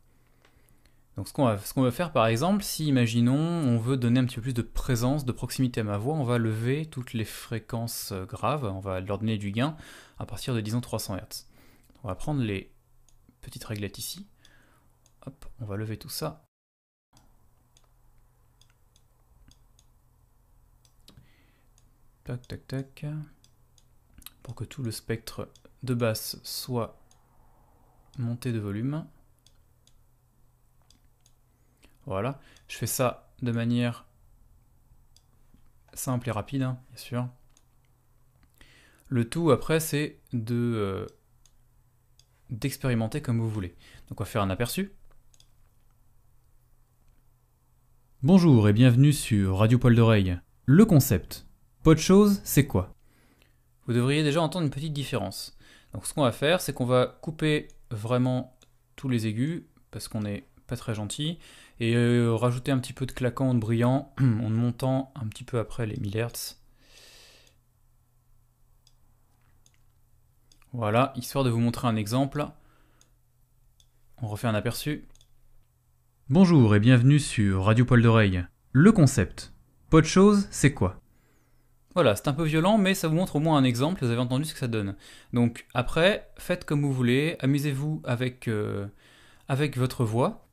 Donc 1.17 1.27
ce 1.27 1.33
qu'on 1.33 1.45
va, 1.45 1.55
va, 1.55 1.91
faire 1.91 2.11
par 2.11 2.25
exemple, 2.25 2.63
si 2.63 2.87
imaginons 2.87 3.37
on 3.37 3.77
veut 3.77 3.97
donner 3.97 4.19
un 4.19 4.25
petit 4.25 4.35
peu 4.35 4.41
plus 4.41 4.53
de 4.53 4.63
présence, 4.63 5.25
de 5.25 5.31
proximité 5.31 5.81
à 5.81 5.83
ma 5.83 5.97
voix, 5.97 6.15
on 6.15 6.23
va 6.23 6.39
lever 6.39 6.87
toutes 6.87 7.13
les 7.13 7.25
fréquences 7.25 8.11
euh, 8.11 8.25
graves, 8.25 8.65
on 8.65 8.79
va 8.79 8.99
leur 8.99 9.19
donner 9.19 9.37
du 9.37 9.51
gain 9.51 9.75
à 10.17 10.25
partir 10.25 10.55
de 10.55 10.61
disons 10.61 10.81
300 10.81 11.17
Hz. 11.17 11.45
On 12.03 12.07
va 12.07 12.15
prendre 12.15 12.41
les 12.41 12.71
petites 13.41 13.63
réglettes 13.63 13.99
ici, 13.99 14.25
Hop, 15.25 15.45
on 15.61 15.65
va 15.65 15.77
lever 15.77 15.97
tout 15.97 16.09
ça, 16.09 16.42
Tac, 22.23 22.47
tac, 22.47 22.67
tac. 22.67 23.05
Pour 24.43 24.55
que 24.55 24.63
tout 24.63 24.81
le 24.81 24.91
spectre 24.91 25.49
de 25.83 25.93
basse 25.93 26.39
soit 26.43 26.97
monté 28.17 28.51
de 28.51 28.59
volume. 28.59 29.05
Voilà. 32.05 32.39
Je 32.67 32.77
fais 32.77 32.87
ça 32.87 33.29
de 33.41 33.51
manière 33.51 34.05
simple 35.93 36.29
et 36.29 36.31
rapide, 36.31 36.63
hein, 36.63 36.79
bien 36.89 36.97
sûr. 36.97 37.29
Le 39.09 39.29
tout 39.29 39.51
après, 39.51 39.79
c'est 39.79 40.19
de 40.31 40.55
euh, 40.55 41.07
d'expérimenter 42.49 43.21
comme 43.21 43.39
vous 43.39 43.49
voulez. 43.49 43.75
Donc 44.09 44.21
on 44.21 44.23
va 44.23 44.29
faire 44.29 44.41
un 44.41 44.49
aperçu. 44.49 44.93
Bonjour 48.21 48.69
et 48.69 48.73
bienvenue 48.73 49.11
sur 49.11 49.57
Radio 49.57 49.77
Poil 49.77 49.95
d'Oreille. 49.95 50.39
Le 50.65 50.85
concept, 50.85 51.45
pas 51.83 51.93
de 51.93 51.99
chose, 51.99 52.39
c'est 52.43 52.65
quoi? 52.65 52.93
Vous 53.85 53.93
devriez 53.93 54.23
déjà 54.23 54.41
entendre 54.41 54.65
une 54.65 54.71
petite 54.71 54.93
différence. 54.93 55.57
Donc 55.93 56.07
ce 56.07 56.13
qu'on 56.13 56.23
va 56.23 56.31
faire, 56.31 56.61
c'est 56.61 56.73
qu'on 56.73 56.85
va 56.85 57.17
couper 57.21 57.67
vraiment 57.91 58.57
tous 58.95 59.09
les 59.09 59.27
aigus, 59.27 59.63
parce 59.91 60.07
qu'on 60.07 60.21
n'est 60.21 60.47
pas 60.65 60.77
très 60.77 60.95
gentil, 60.95 61.37
et 61.79 61.95
euh, 61.95 62.33
rajouter 62.33 62.71
un 62.71 62.79
petit 62.79 62.93
peu 62.93 63.05
de 63.05 63.11
claquant, 63.11 63.53
de 63.53 63.59
brillant, 63.59 64.13
en 64.19 64.49
montant 64.49 65.11
un 65.15 65.27
petit 65.27 65.43
peu 65.43 65.59
après 65.59 65.85
les 65.85 65.97
1000 65.97 66.17
Hz. 66.17 66.57
Voilà, 70.71 71.13
histoire 71.15 71.43
de 71.43 71.49
vous 71.49 71.59
montrer 71.59 71.87
un 71.87 71.97
exemple. 71.97 72.47
On 74.21 74.27
refait 74.27 74.47
un 74.47 74.55
aperçu. 74.55 75.05
Bonjour 76.29 76.73
et 76.75 76.79
bienvenue 76.79 77.19
sur 77.19 77.65
Radio 77.65 77.85
Poil 77.85 78.01
d'Oreille. 78.01 78.45
Le 78.71 78.91
concept. 78.91 79.53
Pas 79.91 80.01
de 80.01 80.07
chose, 80.07 80.47
c'est 80.49 80.73
quoi? 80.73 81.02
Voilà, 81.95 82.15
c'est 82.15 82.27
un 82.27 82.33
peu 82.33 82.43
violent, 82.43 82.77
mais 82.77 82.93
ça 82.93 83.07
vous 83.07 83.15
montre 83.15 83.35
au 83.35 83.39
moins 83.39 83.57
un 83.57 83.63
exemple, 83.63 84.03
vous 84.03 84.11
avez 84.11 84.19
entendu 84.19 84.45
ce 84.45 84.53
que 84.53 84.59
ça 84.59 84.67
donne. 84.67 84.95
Donc 85.31 85.65
après, 85.73 86.27
faites 86.37 86.65
comme 86.65 86.81
vous 86.81 86.93
voulez, 86.93 87.35
amusez-vous 87.39 88.01
avec, 88.03 88.47
euh, 88.47 88.87
avec 89.47 89.77
votre 89.77 90.03
voix. 90.03 90.47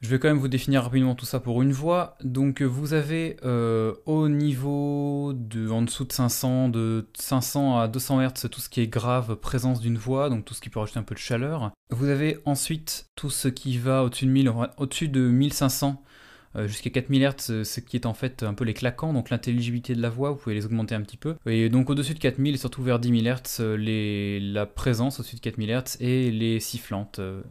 Je 0.00 0.10
vais 0.10 0.18
quand 0.18 0.28
même 0.28 0.38
vous 0.38 0.48
définir 0.48 0.82
rapidement 0.82 1.14
tout 1.14 1.24
ça 1.24 1.40
pour 1.40 1.62
une 1.62 1.72
voix. 1.72 2.18
Donc 2.22 2.60
vous 2.60 2.92
avez 2.92 3.38
euh, 3.42 3.94
au 4.04 4.28
niveau 4.28 5.32
de 5.34 5.70
en 5.70 5.80
dessous 5.80 6.04
de 6.04 6.12
500, 6.12 6.68
de 6.68 7.08
500 7.14 7.78
à 7.78 7.88
200 7.88 8.20
Hz, 8.20 8.50
tout 8.50 8.60
ce 8.60 8.68
qui 8.68 8.82
est 8.82 8.86
grave, 8.86 9.36
présence 9.36 9.80
d'une 9.80 9.96
voix, 9.96 10.28
donc 10.28 10.44
tout 10.44 10.52
ce 10.52 10.60
qui 10.60 10.68
peut 10.68 10.78
rajouter 10.78 10.98
un 10.98 11.04
peu 11.04 11.14
de 11.14 11.20
chaleur. 11.20 11.72
Vous 11.88 12.08
avez 12.08 12.38
ensuite 12.44 13.06
tout 13.16 13.30
ce 13.30 13.48
qui 13.48 13.78
va 13.78 14.04
au-dessus 14.04 14.26
de 14.26 14.30
1000, 14.30 14.52
au-dessus 14.76 15.08
de 15.08 15.26
1500 15.26 15.88
euh, 15.88 16.13
jusqu'à 16.56 16.90
4000 16.90 17.22
Hz, 17.22 17.50
euh, 17.50 17.64
ce 17.64 17.80
qui 17.80 17.96
est 17.96 18.06
en 18.06 18.14
fait 18.14 18.42
un 18.42 18.54
peu 18.54 18.64
les 18.64 18.74
claquants, 18.74 19.12
donc 19.12 19.30
l'intelligibilité 19.30 19.94
de 19.94 20.02
la 20.02 20.10
voix, 20.10 20.30
vous 20.30 20.36
pouvez 20.36 20.54
les 20.54 20.66
augmenter 20.66 20.94
un 20.94 21.02
petit 21.02 21.16
peu. 21.16 21.36
Et 21.46 21.68
donc 21.68 21.90
au-dessus 21.90 22.14
de 22.14 22.18
4000 22.18 22.54
et 22.54 22.58
surtout 22.58 22.82
vers 22.82 22.98
10 22.98 23.22
000 23.22 23.36
Hz, 23.36 23.60
les, 23.76 24.40
la 24.40 24.66
présence 24.66 25.20
au-dessus 25.20 25.36
de 25.36 25.40
4000 25.40 25.70
Hz 25.70 25.96
et 26.00 26.30
les 26.30 26.60
sifflantes. 26.60 27.18
Euh. 27.18 27.42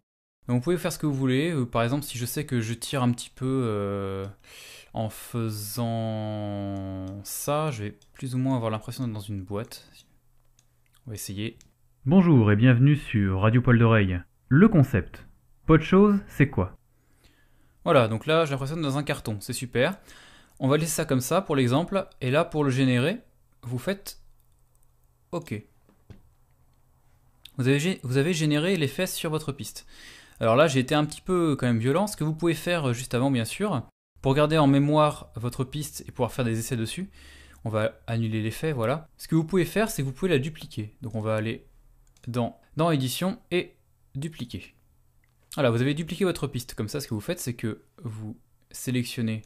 Donc 0.47 0.57
vous 0.57 0.63
pouvez 0.63 0.77
faire 0.77 0.91
ce 0.91 0.99
que 0.99 1.05
vous 1.05 1.13
voulez. 1.13 1.53
Par 1.71 1.83
exemple, 1.83 2.03
si 2.03 2.17
je 2.17 2.25
sais 2.25 2.45
que 2.45 2.59
je 2.59 2.73
tire 2.73 3.01
un 3.03 3.11
petit 3.11 3.31
peu 3.33 4.25
en 4.93 5.09
faisant 5.09 7.05
ça, 7.23 7.71
je 7.71 7.83
vais 7.83 7.97
plus 8.13 8.35
ou 8.35 8.37
moins 8.37 8.57
avoir 8.57 8.69
l'impression 8.69 9.05
d'être 9.05 9.13
dans 9.13 9.21
une 9.21 9.41
boîte. 9.41 9.89
On 11.05 11.11
va 11.11 11.15
essayer. 11.15 11.57
Bonjour 12.05 12.51
et 12.51 12.57
bienvenue 12.57 12.97
sur 12.97 13.39
Radio 13.39 13.61
Poil 13.61 13.79
d'Oreille. 13.79 14.19
Le 14.49 14.67
concept. 14.67 15.25
Pas 15.65 15.77
de 15.77 15.83
chose, 15.83 16.19
c'est 16.27 16.49
quoi? 16.49 16.75
Voilà, 17.85 18.07
donc 18.07 18.25
là 18.25 18.45
j'ai 18.45 18.51
l'impression 18.51 18.75
d'être 18.75 18.85
dans 18.85 18.97
un 18.97 19.03
carton, 19.03 19.37
c'est 19.39 19.53
super. 19.53 19.97
On 20.59 20.67
va 20.67 20.77
laisser 20.77 20.91
ça 20.91 21.05
comme 21.05 21.21
ça 21.21 21.41
pour 21.41 21.55
l'exemple, 21.55 22.07
et 22.21 22.31
là 22.31 22.45
pour 22.45 22.63
le 22.63 22.69
générer, 22.69 23.19
vous 23.63 23.79
faites 23.79 24.19
OK. 25.31 25.61
Vous 27.57 27.67
avez, 27.67 28.33
généré 28.33 28.77
l'effet 28.77 29.05
sur 29.05 29.29
votre 29.29 29.51
piste. 29.51 29.85
Alors 30.39 30.55
là 30.55 30.67
j'ai 30.67 30.79
été 30.79 30.95
un 30.95 31.05
petit 31.05 31.21
peu 31.21 31.55
quand 31.55 31.67
même 31.67 31.79
violent, 31.79 32.07
ce 32.07 32.17
que 32.17 32.23
vous 32.23 32.33
pouvez 32.33 32.55
faire 32.55 32.89
euh, 32.89 32.93
juste 32.93 33.13
avant 33.13 33.31
bien 33.31 33.45
sûr, 33.45 33.83
pour 34.21 34.33
garder 34.33 34.57
en 34.57 34.67
mémoire 34.67 35.31
votre 35.35 35.63
piste 35.63 36.03
et 36.07 36.11
pouvoir 36.11 36.31
faire 36.31 36.45
des 36.45 36.57
essais 36.57 36.77
dessus, 36.77 37.11
on 37.65 37.69
va 37.69 37.93
annuler 38.07 38.41
l'effet, 38.41 38.71
voilà. 38.71 39.07
Ce 39.17 39.27
que 39.27 39.35
vous 39.35 39.43
pouvez 39.43 39.65
faire, 39.65 39.89
c'est 39.89 40.01
que 40.01 40.07
vous 40.07 40.13
pouvez 40.13 40.31
la 40.31 40.39
dupliquer. 40.39 40.95
Donc 41.01 41.15
on 41.15 41.21
va 41.21 41.35
aller 41.35 41.65
dans 42.27 42.91
édition 42.91 43.39
et 43.51 43.75
dupliquer. 44.15 44.75
Voilà, 45.55 45.69
vous 45.69 45.81
avez 45.81 45.93
dupliqué 45.93 46.25
votre 46.25 46.47
piste. 46.47 46.73
Comme 46.73 46.87
ça, 46.87 46.99
ce 46.99 47.07
que 47.07 47.13
vous 47.13 47.21
faites, 47.21 47.39
c'est 47.39 47.53
que 47.53 47.83
vous 48.03 48.37
sélectionnez 48.71 49.43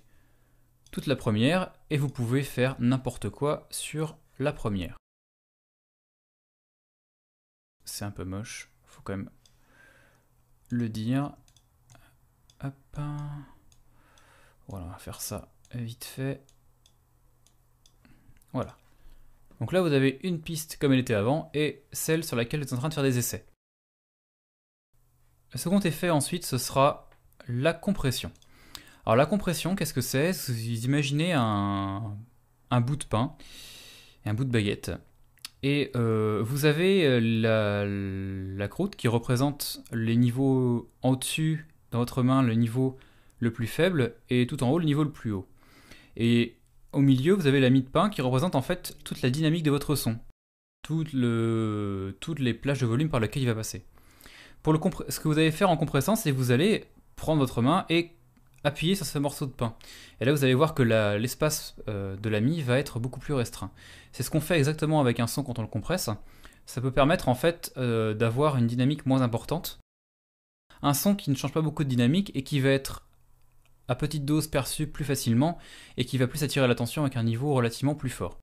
toute 0.92 1.08
la 1.08 1.16
première 1.16 1.74
et 1.90 1.98
vous 1.98 2.10
pouvez 2.10 2.44
faire 2.44 2.76
n'importe 2.80 3.30
quoi 3.30 3.68
sur 3.72 4.18
la 4.40 4.54
première. 4.54 4.98
c'est 7.88 8.06
un 8.06 8.12
peu 8.12 8.24
moche. 8.24 8.70
Faut 8.86 9.02
quand 9.02 9.18
même 9.18 9.30
le 10.70 10.90
dire. 10.90 11.34
Hop. 12.64 12.74
Voilà, 14.68 14.86
on 14.86 14.90
va 14.90 14.98
faire 14.98 15.22
ça 15.22 15.52
vite 15.74 16.06
fait. 16.06 16.44
Voilà. 18.54 18.78
Donc 19.60 19.72
là, 19.72 19.82
vous 19.82 19.92
avez 19.92 20.20
une 20.24 20.42
piste 20.42 20.78
comme 20.78 20.94
elle 20.94 21.00
était 21.00 21.14
avant 21.14 21.50
et 21.54 21.84
celle 21.92 22.24
sur 22.24 22.36
laquelle 22.36 22.62
vous 22.62 22.68
êtes 22.68 22.74
en 22.74 22.78
train 22.78 22.90
de 22.90 22.94
faire 22.94 23.04
des 23.04 23.18
essais. 23.18 23.46
Le 25.54 25.60
second 25.60 25.80
effet 25.80 26.10
ensuite, 26.10 26.46
ce 26.46 26.58
sera 26.58 27.10
la 27.48 27.74
compression. 27.74 28.32
Alors 29.06 29.16
la 29.16 29.26
compression, 29.26 29.76
qu'est-ce 29.76 29.94
que 29.94 30.02
c'est? 30.02 30.32
Vous 30.32 30.86
imaginez 30.86 31.34
un, 31.34 32.18
bout 32.82 32.98
de 32.98 33.06
pain 33.06 33.34
un 34.26 34.34
bout 34.34 34.44
de 34.44 34.52
baguette? 34.52 34.92
Et 35.64 35.92
euh, 35.96 36.44
vous 36.46 36.66
avez 36.66 37.06
euh, 37.06 37.20
la, 37.22 37.86
la, 37.86 38.68
croûte 38.68 38.96
qui 38.96 39.08
représente 39.08 39.82
les 39.92 40.16
niveaux 40.16 40.90
en 41.02 41.16
dessus 41.16 41.68
dans 41.92 42.00
votre 42.00 42.22
main, 42.22 42.44
le 42.44 42.54
niveau 42.54 42.98
le 43.40 43.52
plus 43.52 43.68
faible, 43.68 44.14
et 44.30 44.46
tout 44.46 44.64
en 44.64 44.70
haut, 44.70 44.80
le 44.80 44.86
niveau 44.86 45.04
le 45.04 45.12
plus 45.12 45.32
haut. 45.32 45.48
Et 46.16 46.58
au 46.92 47.00
milieu, 47.00 47.34
vous 47.34 47.48
avez 47.48 47.60
la 47.60 47.70
mie 47.70 47.82
de 47.82 47.90
pain 47.90 48.10
qui 48.10 48.22
représente 48.22 48.56
en 48.56 48.62
fait 48.62 48.98
toute 49.04 49.22
la 49.22 49.30
dynamique 49.30 49.64
de 49.64 49.72
votre 49.72 49.96
son. 49.96 50.18
le, 50.90 52.18
toutes 52.20 52.40
les 52.40 52.54
plages 52.54 52.82
de 52.82 52.86
volume 52.86 53.10
par 53.10 53.20
lesquelles 53.20 53.44
il 53.44 53.48
va 53.48 53.56
passer. 53.56 53.86
Ce 54.66 55.20
que 55.20 55.28
vous 55.28 55.38
allez 55.38 55.52
faire 55.52 55.70
en 55.70 55.78
compressant, 55.78 56.16
c'est 56.16 56.32
que 56.32 56.36
vous 56.36 56.52
allez 56.52 56.86
prendre 57.16 57.40
votre 57.40 57.62
main 57.62 57.86
et 57.90 58.12
appuyer 58.64 58.96
sur 58.96 59.06
ce 59.06 59.18
morceau 59.20 59.46
de 59.46 59.52
pain. 59.52 59.76
Et 60.20 60.26
là, 60.26 60.32
vous 60.32 60.44
allez 60.44 60.54
voir 60.54 60.74
que 60.74 60.84
l'espace 60.84 61.76
euh, 61.88 62.16
de 62.18 62.30
la 62.30 62.42
mie 62.42 62.62
va 62.62 62.78
être 62.78 63.00
beaucoup 63.00 63.20
plus 63.20 63.34
restreint. 63.34 63.72
C'est 64.12 64.24
ce 64.24 64.30
qu'on 64.30 64.42
fait 64.42 64.58
exactement 64.58 65.00
avec 65.00 65.20
un 65.20 65.28
son 65.28 65.44
quand 65.44 65.60
on 65.60 65.62
le 65.62 65.68
compresse. 65.68 66.10
Ça 66.66 66.82
peut 66.82 66.92
permettre 66.92 67.30
en 67.30 67.36
fait 67.36 67.72
euh, 67.78 68.14
d'avoir 68.14 68.58
une 68.58 68.68
dynamique 68.68 69.06
moins 69.06 69.22
importante. 69.22 69.80
Un 70.82 70.94
son 70.94 71.16
qui 71.16 71.32
ne 71.32 71.36
change 71.36 71.54
pas 71.54 71.62
beaucoup 71.62 71.84
de 71.84 71.90
dynamique 71.90 72.32
et 72.36 72.44
qui 72.44 72.60
va 72.60 72.70
être 72.70 73.08
à 73.88 73.96
petite 73.96 74.26
dose 74.26 74.48
perçu 74.48 74.86
plus 74.88 75.06
facilement 75.06 75.58
et 75.96 76.06
qui 76.06 76.18
va 76.18 76.28
plus 76.28 76.44
attirer 76.44 76.68
l'attention 76.68 77.04
avec 77.04 77.16
un 77.16 77.24
niveau 77.24 77.54
relativement 77.54 77.96
plus 77.96 78.10
fort. 78.10 78.38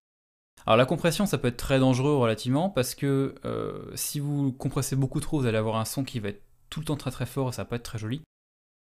Alors 0.67 0.77
la 0.77 0.87
compression 0.87 1.27
ça 1.27 1.39
peut 1.39 1.49
être 1.49 1.57
très 1.57 1.79
dangereux 1.79 2.17
relativement 2.17 2.71
parce 2.71 2.95
que 2.95 3.35
euh, 3.45 3.91
si 3.95 4.19
vous 4.21 4.53
compressez 4.53 4.97
beaucoup 4.97 5.21
trop 5.21 5.41
vous 5.41 5.47
allez 5.47 5.59
avoir 5.59 5.77
un 5.77 5.85
son 5.85 6.05
qui 6.05 6.21
va 6.21 6.31
être 6.31 6.43
tout 6.71 6.81
le 6.81 6.87
temps 6.87 6.97
très 6.97 7.11
très 7.11 7.27
fort 7.27 7.51
et 7.51 7.53
ça 7.53 7.63
va 7.63 7.67
pas 7.67 7.77
être 7.77 7.83
très 7.83 7.99
joli. 7.99 8.23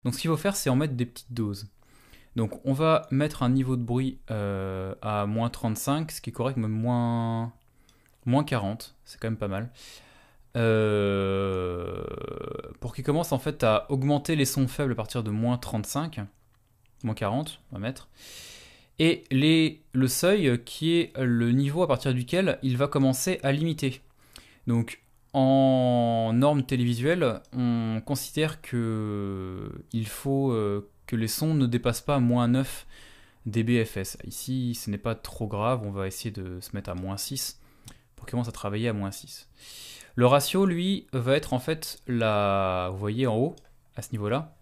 Donc 0.04 0.14
ce 0.14 0.20
qu'il 0.20 0.30
faut 0.30 0.38
faire 0.38 0.56
c'est 0.56 0.70
en 0.70 0.76
mettre 0.76 0.94
des 0.94 1.06
petites 1.06 1.34
doses. 1.34 1.68
Donc 2.36 2.64
on 2.66 2.74
va 2.74 3.08
mettre 3.12 3.44
un 3.44 3.50
niveau 3.50 3.76
de 3.76 3.84
bruit 3.84 4.20
euh, 4.32 4.96
à 5.02 5.26
moins 5.26 5.50
35, 5.50 6.12
ce 6.12 6.22
qui 6.22 6.30
est 6.30 6.34
correct, 6.34 6.58
même 6.58 6.72
moins, 6.72 7.54
moins 8.26 8.44
40, 8.44 8.96
c'est 9.06 9.20
quand 9.20 9.28
même 9.28 9.38
pas 9.38 9.48
mal. 9.48 9.72
Euh, 10.56 12.04
pour 12.80 12.94
qu'il 12.94 13.04
commence 13.04 13.32
en 13.32 13.40
fait 13.40 13.64
à 13.64 13.88
augmenter 13.90 14.36
les 14.36 14.46
sons 14.46 14.68
faibles 14.68 14.92
à 14.92 14.96
partir 14.96 15.24
de 15.24 15.32
moins 15.32 15.58
35 15.58 16.22
moins 17.04 17.16
40, 17.16 17.60
on 17.72 17.76
va 17.76 17.80
mettre. 17.80 18.08
Et 19.00 19.24
le 19.32 20.08
seuil 20.08 20.64
qui 20.64 20.98
est 20.98 21.14
le 21.18 21.52
niveau 21.52 21.84
à 21.84 21.88
partir 21.88 22.14
duquel 22.14 22.60
il 22.62 22.78
va 22.78 22.88
commencer 22.88 23.40
à 23.44 23.52
limiter. 23.52 24.02
Donc 24.68 25.02
en 25.34 26.32
normes 26.34 26.64
télévisuelles, 26.64 27.42
on 27.54 28.02
considère 28.06 28.62
que 28.62 29.72
il 29.92 30.08
faut 30.08 30.52
euh, 30.52 30.88
que 31.08 31.16
les 31.16 31.28
sons 31.28 31.56
ne 31.56 31.66
dépassent 31.66 32.02
pas 32.02 32.20
moins 32.20 32.48
9 32.48 32.86
dBFS. 33.48 34.18
Ici, 34.26 34.76
ce 34.76 34.90
n'est 34.90 34.98
pas 34.98 35.16
trop 35.16 35.48
grave, 35.48 35.82
on 35.84 35.92
va 35.92 36.08
essayer 36.08 36.32
de 36.32 36.60
se 36.60 36.70
mettre 36.76 36.92
à 36.92 36.96
moins 36.96 37.18
6 37.18 37.60
pour 38.16 38.26
qu'il 38.26 38.32
commence 38.32 38.48
à 38.48 38.54
travailler 38.54 38.90
à 38.90 38.94
moins 38.94 39.12
6. 39.12 39.50
Le 40.16 40.28
ratio, 40.28 40.66
lui, 40.66 41.08
va 41.12 41.36
être 41.36 41.54
en 41.54 41.60
fait 41.60 42.02
la, 42.08 42.90
vous 42.92 43.00
voyez 43.00 43.26
en 43.26 43.36
haut, 43.36 43.56
à 43.96 44.04
ce 44.04 44.12
niveau-là, 44.12 44.56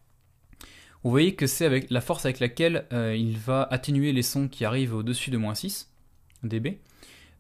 vous 1.04 1.10
voyez 1.10 1.36
que 1.36 1.48
c'est 1.48 1.66
avec 1.66 1.90
la 1.90 2.02
force 2.02 2.26
avec 2.26 2.40
laquelle 2.40 2.86
euh, 2.94 3.16
il 3.16 3.38
va 3.38 3.68
atténuer 3.72 4.14
les 4.14 4.22
sons 4.22 4.48
qui 4.48 4.66
arrivent 4.66 4.94
au-dessus 4.94 5.32
de 5.32 5.38
moins 5.38 5.56
6 5.56 5.90
dB. 6.44 6.80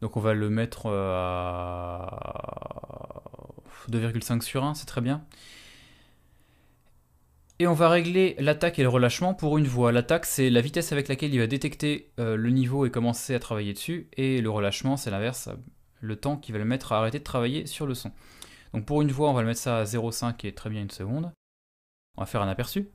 Donc 0.02 0.17
on 0.17 0.19
va 0.19 0.34
le 0.34 0.50
mettre 0.50 0.88
euh, 0.88 1.13
à 1.15 3.21
2,5 3.91 4.41
sur 4.41 4.63
1, 4.63 4.74
c'est 4.74 4.88
très 4.88 5.02
bien. 5.02 5.24
Et 7.60 7.67
on 7.67 7.76
va 7.76 7.89
régler 7.89 8.36
l'attaque 8.39 8.80
et 8.80 8.82
le 8.82 8.89
relâchement 8.89 9.36
pour 9.36 9.60
une 9.60 9.67
voix. 9.67 9.91
L'attaque, 9.91 10.26
c'est 10.26 10.50
la 10.50 10.62
vitesse 10.62 10.91
avec 10.91 11.08
laquelle 11.08 11.32
il 11.32 11.39
va 11.39 11.45
détecter 11.45 12.10
euh, 12.19 12.36
le 12.36 12.50
niveau 12.50 12.88
et 12.88 12.89
commencer 12.89 13.36
à 13.36 13.39
travailler 13.39 13.74
dessus. 13.74 14.10
Et 14.17 14.41
le 14.41 14.50
relâchement, 14.50 14.97
c'est 14.97 15.12
l'inverse, 15.12 15.50
le 16.00 16.15
temps 16.15 16.38
qu'il 16.38 16.54
va 16.54 16.60
le 16.60 16.65
mettre 16.65 16.93
à 16.93 16.97
arrêter 16.97 17.19
de 17.19 17.24
travailler 17.24 17.67
sur 17.67 17.86
le 17.86 17.93
son. 17.93 18.12
Donc 18.74 18.88
pour 18.88 19.04
une 19.04 19.12
voix, 19.12 19.30
on 19.30 19.34
va 19.34 19.41
le 19.41 19.47
mettre 19.47 19.60
ça 19.60 19.78
à 19.78 19.84
0,5 19.84 20.38
qui 20.38 20.47
est 20.47 20.58
très 20.58 20.71
bien 20.71 20.82
une 20.82 20.89
seconde. 20.89 21.32
On 22.17 22.24
va 22.24 22.26
faire 22.26 22.41
un 22.41 22.50
aperçu. 22.50 22.88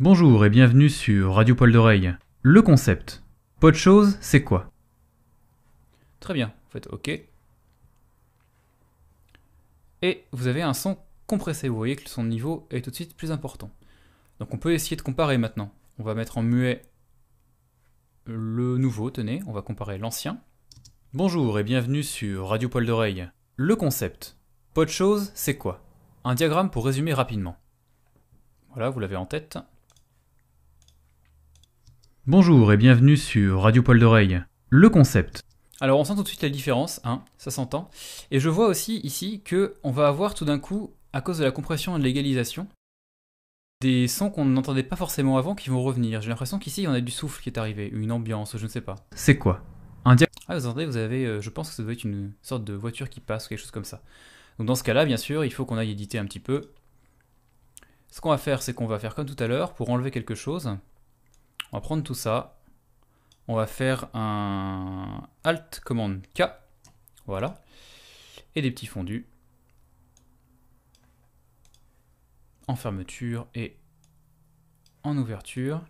Bonjour 0.00 0.46
et 0.46 0.50
bienvenue 0.50 0.90
sur 0.90 1.34
Radio 1.34 1.56
Poil 1.56 1.72
d'Oreille. 1.72 2.14
Le 2.42 2.62
concept. 2.62 3.24
Pas 3.58 3.72
de 3.72 3.76
chose, 3.76 4.16
c'est 4.20 4.44
quoi? 4.44 4.70
Très 6.20 6.34
bien, 6.34 6.46
vous 6.46 6.70
faites 6.70 6.86
OK. 6.92 7.08
Et 10.02 10.24
vous 10.30 10.46
avez 10.46 10.62
un 10.62 10.72
son 10.72 10.98
compressé, 11.26 11.68
vous 11.68 11.74
voyez 11.74 11.96
que 11.96 12.08
son 12.08 12.22
niveau 12.22 12.68
est 12.70 12.80
tout 12.80 12.90
de 12.90 12.94
suite 12.94 13.16
plus 13.16 13.32
important. 13.32 13.72
Donc 14.38 14.54
on 14.54 14.58
peut 14.58 14.72
essayer 14.72 14.94
de 14.94 15.02
comparer 15.02 15.36
maintenant. 15.36 15.72
On 15.98 16.04
va 16.04 16.14
mettre 16.14 16.38
en 16.38 16.42
muet 16.44 16.82
le 18.24 18.78
nouveau, 18.78 19.10
tenez, 19.10 19.42
on 19.48 19.52
va 19.52 19.62
comparer 19.62 19.98
l'ancien. 19.98 20.40
Bonjour 21.12 21.58
et 21.58 21.64
bienvenue 21.64 22.04
sur 22.04 22.50
Radio 22.50 22.68
Poil 22.68 22.86
d'Oreille. 22.86 23.28
Le 23.56 23.74
concept. 23.74 24.36
Pas 24.74 24.84
de 24.84 24.90
chose, 24.90 25.32
c'est 25.34 25.56
quoi? 25.56 25.82
Un 26.22 26.36
diagramme 26.36 26.70
pour 26.70 26.86
résumer 26.86 27.14
rapidement. 27.14 27.56
Voilà, 28.70 28.90
vous 28.90 29.00
l'avez 29.00 29.16
en 29.16 29.26
tête. 29.26 29.58
Bonjour 32.30 32.74
et 32.74 32.76
bienvenue 32.76 33.16
sur 33.16 33.62
Radio 33.62 33.82
Poil 33.82 33.98
d'Oreille. 33.98 34.42
Le 34.68 34.90
concept. 34.90 35.40
Alors 35.80 35.98
on 35.98 36.04
sent 36.04 36.14
tout 36.14 36.24
de 36.24 36.28
suite 36.28 36.42
la 36.42 36.50
différence, 36.50 37.00
hein, 37.02 37.24
ça 37.38 37.50
s'entend. 37.50 37.90
Et 38.30 38.38
je 38.38 38.50
vois 38.50 38.66
aussi 38.66 38.98
ici 38.98 39.40
que 39.42 39.76
on 39.82 39.92
va 39.92 40.08
avoir 40.08 40.34
tout 40.34 40.44
d'un 40.44 40.58
coup, 40.58 40.92
à 41.14 41.22
cause 41.22 41.38
de 41.38 41.44
la 41.44 41.52
compression 41.52 41.96
et 41.96 41.98
de 41.98 42.04
l'égalisation, 42.04 42.68
des 43.80 44.08
sons 44.08 44.28
qu'on 44.28 44.44
n'entendait 44.44 44.82
pas 44.82 44.94
forcément 44.94 45.38
avant 45.38 45.54
qui 45.54 45.70
vont 45.70 45.82
revenir. 45.82 46.20
J'ai 46.20 46.28
l'impression 46.28 46.58
qu'ici 46.58 46.84
on 46.86 46.92
a 46.92 47.00
du 47.00 47.12
souffle 47.12 47.42
qui 47.42 47.48
est 47.48 47.56
arrivé, 47.56 47.88
une 47.94 48.12
ambiance, 48.12 48.58
je 48.58 48.62
ne 48.62 48.68
sais 48.68 48.82
pas. 48.82 48.96
C'est 49.14 49.38
quoi? 49.38 49.62
Un 50.04 50.14
dia 50.14 50.26
Ah 50.48 50.58
vous 50.58 50.66
entendez, 50.66 50.84
vous 50.84 50.98
avez, 50.98 51.24
euh, 51.24 51.40
je 51.40 51.48
pense 51.48 51.70
que 51.70 51.76
ça 51.76 51.82
doit 51.82 51.94
être 51.94 52.04
une 52.04 52.34
sorte 52.42 52.62
de 52.62 52.74
voiture 52.74 53.08
qui 53.08 53.20
passe 53.20 53.46
ou 53.46 53.48
quelque 53.48 53.60
chose 53.60 53.70
comme 53.70 53.86
ça. 53.86 54.02
Donc 54.58 54.66
dans 54.66 54.74
ce 54.74 54.84
cas-là, 54.84 55.06
bien 55.06 55.16
sûr, 55.16 55.46
il 55.46 55.50
faut 55.50 55.64
qu'on 55.64 55.78
aille 55.78 55.92
éditer 55.92 56.18
un 56.18 56.26
petit 56.26 56.40
peu. 56.40 56.72
Ce 58.10 58.20
qu'on 58.20 58.28
va 58.28 58.36
faire, 58.36 58.60
c'est 58.60 58.74
qu'on 58.74 58.86
va 58.86 58.98
faire 58.98 59.14
comme 59.14 59.24
tout 59.24 59.42
à 59.42 59.46
l'heure, 59.46 59.72
pour 59.72 59.88
enlever 59.88 60.10
quelque 60.10 60.34
chose, 60.34 60.76
on 61.72 61.76
va 61.76 61.80
prendre 61.80 62.02
tout 62.02 62.14
ça. 62.14 62.58
On 63.46 63.54
va 63.54 63.66
faire 63.66 64.14
un 64.14 65.26
Alt 65.44 65.80
commande 65.84 66.22
K. 66.34 66.42
Voilà. 67.26 67.62
Et 68.54 68.62
des 68.62 68.70
petits 68.70 68.86
fondus. 68.86 69.26
En 72.66 72.76
fermeture 72.76 73.46
et 73.54 73.76
en 75.02 75.16
ouverture. 75.16 75.82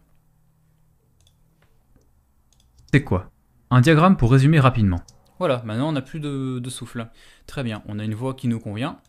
C'est 2.93 3.03
quoi? 3.03 3.31
Un 3.71 3.81
diagramme 3.81 4.17
pour 4.17 4.31
résumer 4.31 4.61
rapidement. 4.61 5.01
Voilà, 5.39 5.63
maintenant 5.65 5.89
on 5.89 5.93
n'a 5.93 6.03
plus 6.03 6.21
de, 6.21 6.59
de, 6.59 6.71
souffle. 6.71 7.09
Très 7.47 7.63
bien, 7.63 7.83
on 7.87 7.99
a 7.99 8.05
une 8.05 8.15
voix 8.15 8.35
qui 8.35 8.49
nous 8.49 8.59
convient. 8.59 9.01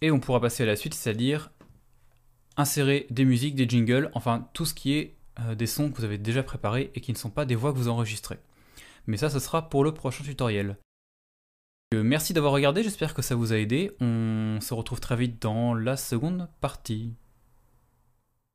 Et 0.00 0.10
on 0.10 0.20
pourra 0.20 0.40
passer 0.40 0.62
à 0.62 0.66
la 0.66 0.76
suite, 0.76 0.94
c'est-à-dire 0.94 1.50
insérer 2.56 3.06
des 3.10 3.24
musiques, 3.24 3.54
des 3.54 3.68
jingles, 3.68 4.10
enfin 4.14 4.48
tout 4.52 4.64
ce 4.64 4.74
qui 4.74 4.94
est 4.94 5.16
euh, 5.40 5.54
des 5.54 5.66
sons 5.66 5.90
que 5.90 5.96
vous 5.96 6.04
avez 6.04 6.18
déjà 6.18 6.42
préparés 6.42 6.90
et 6.94 7.00
qui 7.00 7.12
ne 7.12 7.16
sont 7.16 7.30
pas 7.30 7.44
des 7.44 7.54
voix 7.54 7.72
que 7.72 7.78
vous 7.78 7.88
enregistrez. 7.88 8.38
Mais 9.06 9.16
ça, 9.16 9.30
ce 9.30 9.38
sera 9.38 9.68
pour 9.68 9.84
le 9.84 9.92
prochain 9.92 10.24
tutoriel. 10.24 10.76
Euh, 11.94 12.02
merci 12.02 12.32
d'avoir 12.32 12.52
regardé, 12.52 12.82
j'espère 12.82 13.14
que 13.14 13.22
ça 13.22 13.34
vous 13.34 13.52
a 13.52 13.58
aidé. 13.58 13.92
On 14.00 14.58
se 14.60 14.74
retrouve 14.74 15.00
très 15.00 15.16
vite 15.16 15.40
dans 15.42 15.74
la 15.74 15.96
seconde 15.96 16.48
partie. 16.60 17.14